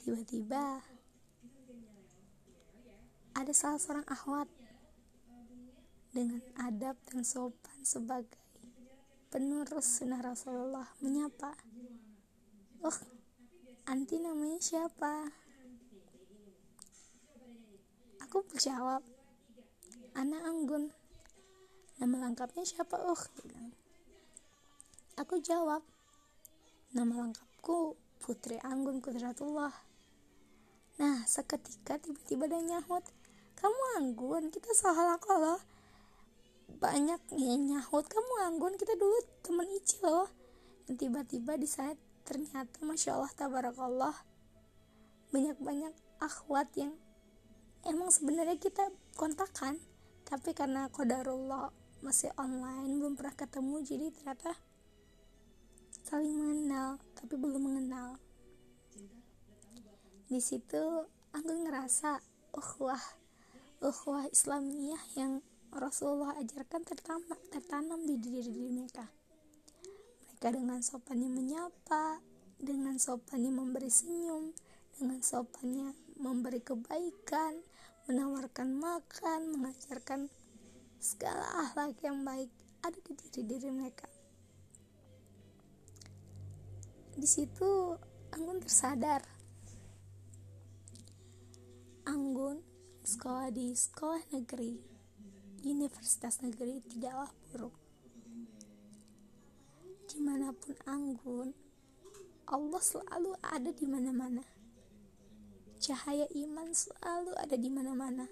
Tiba-tiba 0.01 0.81
ada 3.31 3.53
salah 3.55 3.79
seorang 3.79 4.07
ahwat 4.11 4.49
dengan 6.11 6.43
adab 6.59 6.99
dan 7.07 7.23
sopan 7.23 7.79
sebagai 7.87 8.35
penerus 9.31 9.87
sunnah 9.87 10.19
Rasulullah 10.19 10.83
menyapa 10.99 11.55
oh 12.83 12.97
anti 13.85 14.17
namanya 14.17 14.57
siapa? 14.57 15.29
Aku 18.25 18.41
menjawab 18.47 19.03
anak 20.15 20.41
Anggun. 20.47 20.89
Nama 21.99 22.15
lengkapnya 22.29 22.65
siapa? 22.65 22.97
Oh 22.97 23.19
aku 25.21 25.37
jawab 25.37 25.85
nama 26.97 27.13
lengkapku 27.13 27.93
Putri 28.17 28.57
Anggun 28.65 29.05
Kudratullah. 29.05 29.69
Nah 30.97 31.21
seketika 31.29 32.01
tiba-tiba 32.01 32.49
ada 32.49 32.57
nyahut 32.57 33.05
kamu 33.53 33.81
Anggun? 34.01 34.49
Kita 34.49 34.73
salah 34.73 35.21
loh 35.37 35.61
banyak 36.81 37.21
yang 37.37 37.69
nyahut 37.69 38.09
kamu 38.09 38.33
anggun? 38.49 38.73
Kita 38.81 38.97
dulu 38.97 39.21
teman 39.45 39.69
Ici 39.69 40.01
loh 40.01 40.25
tiba-tiba 40.89 41.53
di 41.53 41.69
saat 41.69 41.95
ternyata 42.25 42.81
masya 42.81 43.21
Allah 43.21 43.31
tabarakallah 43.37 44.17
banyak-banyak 45.29 45.93
akhwat 46.17 46.67
yang 46.73 46.97
emang 47.85 48.09
sebenarnya 48.09 48.57
kita 48.57 48.89
kontakkan 49.13 49.77
tapi 50.25 50.51
karena 50.57 50.89
kodarullah 50.89 51.69
masih 52.01 52.33
online 52.35 52.97
belum 52.97 53.13
pernah 53.15 53.35
ketemu 53.37 53.75
jadi 53.85 54.05
ternyata 54.11 54.51
saling 56.11 56.35
mengenal 56.35 56.99
tapi 57.15 57.39
belum 57.39 57.71
mengenal 57.71 58.19
di 60.27 60.43
situ 60.43 61.07
aku 61.31 61.51
ngerasa 61.63 62.19
uhwah 62.51 62.99
uhwah 63.79 64.27
Islamiyah 64.27 64.99
yang 65.15 65.39
Rasulullah 65.71 66.35
ajarkan 66.35 66.83
tertanam, 66.83 67.39
tertanam 67.47 68.03
di 68.03 68.19
diri 68.19 68.43
diri 68.43 68.75
mereka. 68.75 69.07
Mereka 70.27 70.51
dengan 70.51 70.83
sopannya 70.83 71.31
menyapa, 71.31 72.19
dengan 72.59 72.99
sopannya 72.99 73.55
memberi 73.55 73.87
senyum, 73.87 74.51
dengan 74.99 75.23
sopannya 75.23 75.95
memberi 76.19 76.59
kebaikan, 76.59 77.55
menawarkan 78.11 78.67
makan, 78.75 79.55
mengajarkan 79.55 80.27
segala 80.99 81.47
akhlak 81.63 81.95
yang 82.03 82.27
baik 82.27 82.51
ada 82.83 82.99
di 82.99 83.15
diri 83.15 83.47
diri 83.47 83.71
mereka. 83.71 84.11
Di 87.15 87.27
situ 87.27 87.95
Anggun 88.31 88.63
tersadar. 88.63 89.19
Anggun 92.07 92.63
sekolah 93.03 93.51
di 93.51 93.75
sekolah 93.75 94.23
negeri 94.31 94.79
universitas 95.67 96.39
negeri 96.39 96.79
tidaklah 96.87 97.27
buruk. 97.51 97.75
Di 100.07 100.17
mana 100.23 100.55
pun 100.55 100.75
anggun, 100.87 101.51
Allah 102.47 102.81
selalu 102.81 103.35
ada 103.43 103.71
di 103.75 103.83
mana-mana. 103.83 104.47
Cahaya 105.83 106.31
iman 106.31 106.71
selalu 106.71 107.35
ada 107.35 107.55
di 107.59 107.67
mana-mana. 107.67 108.27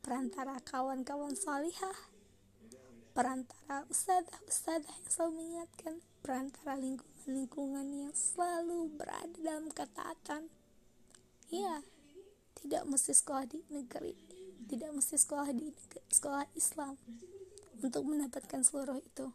perantara 0.00 0.56
kawan-kawan 0.64 1.36
salihah, 1.36 1.98
perantara 3.12 3.84
ustadzah-ustadzah 3.92 4.88
yang 4.88 5.08
selalu 5.12 5.32
mengingatkan, 5.36 5.94
perantara 6.24 6.72
lingkungan-lingkungan 7.28 7.86
yang 7.92 8.14
selalu 8.16 8.88
berada 8.96 9.36
dalam 9.42 9.68
ketaatan. 9.68 10.48
Ya, 11.52 11.84
tidak 12.56 12.86
mesti 12.88 13.12
sekolah 13.12 13.44
di 13.44 13.60
negeri, 13.68 14.14
tidak 14.70 14.90
mesti 14.94 15.18
sekolah 15.18 15.50
di 15.52 15.68
negeri, 15.68 16.00
sekolah 16.08 16.46
Islam 16.56 16.94
untuk 17.82 18.02
mendapatkan 18.06 18.62
seluruh 18.64 19.02
itu. 19.02 19.28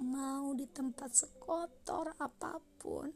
Mau 0.00 0.54
di 0.54 0.68
tempat 0.70 1.16
sekotor 1.16 2.14
apa 2.20 2.60
pun, 2.78 3.10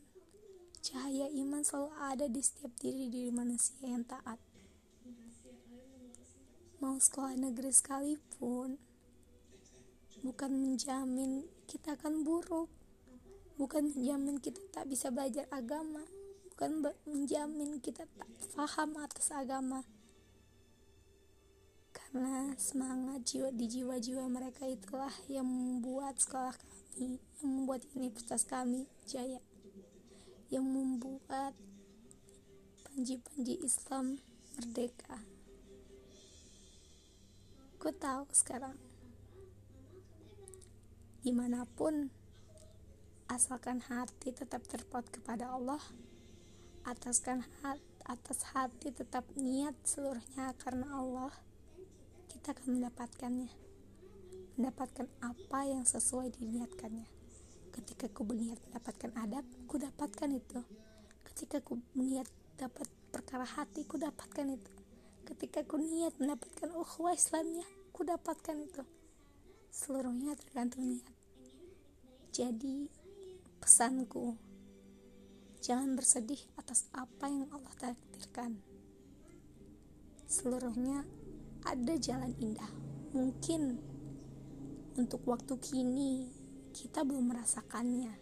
cahaya 0.82 1.30
iman 1.30 1.62
selalu 1.62 1.90
ada 2.00 2.26
di 2.26 2.40
setiap 2.42 2.72
diri 2.80 3.08
diri 3.08 3.30
manusia 3.30 3.78
yang 3.84 4.04
taat 4.04 4.36
mau 6.84 7.00
sekolah 7.00 7.32
negeri 7.40 7.72
sekalipun 7.72 8.76
bukan 10.24 10.48
menjamin 10.56 11.44
kita 11.68 12.00
akan 12.00 12.24
buruk. 12.24 12.72
Bukan 13.60 13.92
menjamin 13.92 14.40
kita 14.40 14.58
tak 14.72 14.88
bisa 14.88 15.12
belajar 15.12 15.44
agama. 15.52 16.00
Bukan 16.50 16.80
menjamin 17.04 17.78
kita 17.84 18.08
tak 18.08 18.30
paham 18.56 18.96
atas 18.98 19.28
agama. 19.30 19.84
Karena 21.94 22.56
semangat 22.56 23.22
jiwa 23.28 23.52
di 23.54 23.68
jiwa-jiwa 23.68 24.24
mereka 24.26 24.66
itulah 24.66 25.12
yang 25.28 25.46
membuat 25.46 26.18
sekolah 26.18 26.56
kami 26.56 26.74
yang 26.98 27.18
membuat 27.42 27.84
universitas 27.94 28.48
kami 28.48 28.88
jaya. 29.04 29.38
Yang 30.48 30.66
membuat 30.66 31.54
panji-panji 32.86 33.60
Islam 33.62 34.18
merdeka. 34.56 35.18
Aku 37.74 37.90
tahu 37.90 38.24
sekarang 38.30 38.78
di 41.24 41.32
mana 41.32 41.64
pun 41.64 42.12
asalkan 43.32 43.80
hati 43.80 44.36
tetap 44.36 44.60
terpaut 44.68 45.08
kepada 45.08 45.56
Allah 45.56 45.80
ataskan 46.84 47.40
hat, 47.64 47.80
atas 48.04 48.52
hati 48.52 48.92
tetap 48.92 49.24
niat 49.32 49.72
seluruhnya 49.88 50.52
karena 50.60 50.84
Allah 50.92 51.32
kita 52.28 52.52
akan 52.52 52.76
mendapatkannya 52.76 53.48
mendapatkan 54.60 55.08
apa 55.24 55.66
yang 55.66 55.82
sesuai 55.82 56.30
diniatkannya. 56.38 57.08
Ketika 57.74 58.06
ku 58.06 58.22
berniat 58.22 58.60
mendapatkan 58.70 59.10
adab 59.18 59.42
ku 59.66 59.80
dapatkan 59.80 60.30
itu. 60.30 60.60
Ketika 61.26 61.58
ku 61.58 61.80
berniat 61.96 62.28
dapat 62.54 62.86
perkara 63.10 63.42
hati 63.42 63.82
ku 63.82 63.98
dapatkan 63.98 64.46
itu. 64.46 64.72
Ketika 65.26 65.66
ku 65.66 65.80
niat 65.80 66.14
mendapatkan 66.22 66.70
ukhuwah 66.70 67.16
Islamnya 67.16 67.66
ku 67.90 68.06
dapatkan 68.06 68.60
itu 68.62 68.84
seluruhnya 69.74 70.38
tergantung 70.38 70.86
niat. 70.86 71.10
Jadi 72.30 72.86
pesanku 73.58 74.38
jangan 75.58 75.98
bersedih 75.98 76.38
atas 76.54 76.86
apa 76.94 77.26
yang 77.26 77.50
Allah 77.50 77.74
takdirkan. 77.82 78.62
Seluruhnya 80.30 81.02
ada 81.66 81.94
jalan 81.98 82.30
indah. 82.38 82.70
Mungkin 83.18 83.82
untuk 84.94 85.26
waktu 85.26 85.58
kini 85.58 86.30
kita 86.70 87.02
belum 87.02 87.34
merasakannya. 87.34 88.14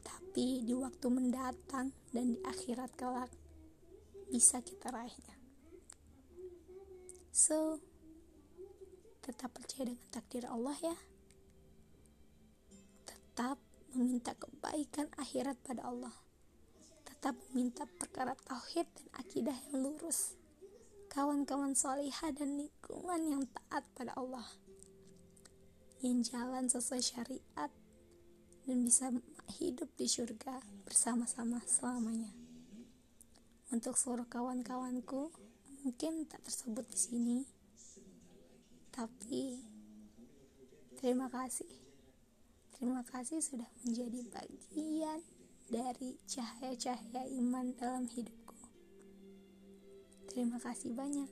Tapi 0.00 0.64
di 0.64 0.72
waktu 0.72 1.06
mendatang 1.12 1.92
dan 2.08 2.24
di 2.32 2.40
akhirat 2.40 2.96
kelak 2.96 3.28
bisa 4.32 4.64
kita 4.64 4.88
raihnya. 4.88 5.36
So, 7.32 7.80
tetap 9.28 9.52
percaya 9.52 9.92
dengan 9.92 10.08
takdir 10.08 10.48
Allah 10.48 10.72
ya. 10.80 10.96
Tetap 13.04 13.60
meminta 13.92 14.32
kebaikan 14.32 15.12
akhirat 15.20 15.60
pada 15.60 15.84
Allah. 15.84 16.16
Tetap 17.04 17.36
meminta 17.52 17.84
perkara 17.84 18.32
tauhid 18.48 18.88
dan 18.88 19.08
akidah 19.20 19.52
yang 19.68 19.84
lurus. 19.84 20.32
Kawan-kawan 21.12 21.76
solihah 21.76 22.32
dan 22.32 22.56
lingkungan 22.56 23.20
yang 23.28 23.44
taat 23.52 23.84
pada 23.92 24.16
Allah. 24.16 24.48
Yang 26.00 26.32
jalan 26.32 26.64
sesuai 26.72 27.02
syariat 27.04 27.72
dan 28.64 28.78
bisa 28.80 29.12
hidup 29.60 29.92
di 30.00 30.08
surga 30.08 30.64
bersama-sama 30.88 31.60
selamanya. 31.68 32.32
Untuk 33.68 34.00
seluruh 34.00 34.24
kawan-kawanku, 34.24 35.28
mungkin 35.84 36.24
tak 36.24 36.40
tersebut 36.48 36.88
di 36.88 36.96
sini 36.96 37.57
tapi 38.98 39.62
terima 40.98 41.30
kasih. 41.30 41.70
Terima 42.74 43.06
kasih 43.06 43.38
sudah 43.38 43.70
menjadi 43.86 44.26
bagian 44.26 45.22
dari 45.70 46.18
cahaya-cahaya 46.26 47.30
iman 47.38 47.78
dalam 47.78 48.10
hidupku. 48.10 48.58
Terima 50.34 50.58
kasih 50.58 50.98
banyak 50.98 51.30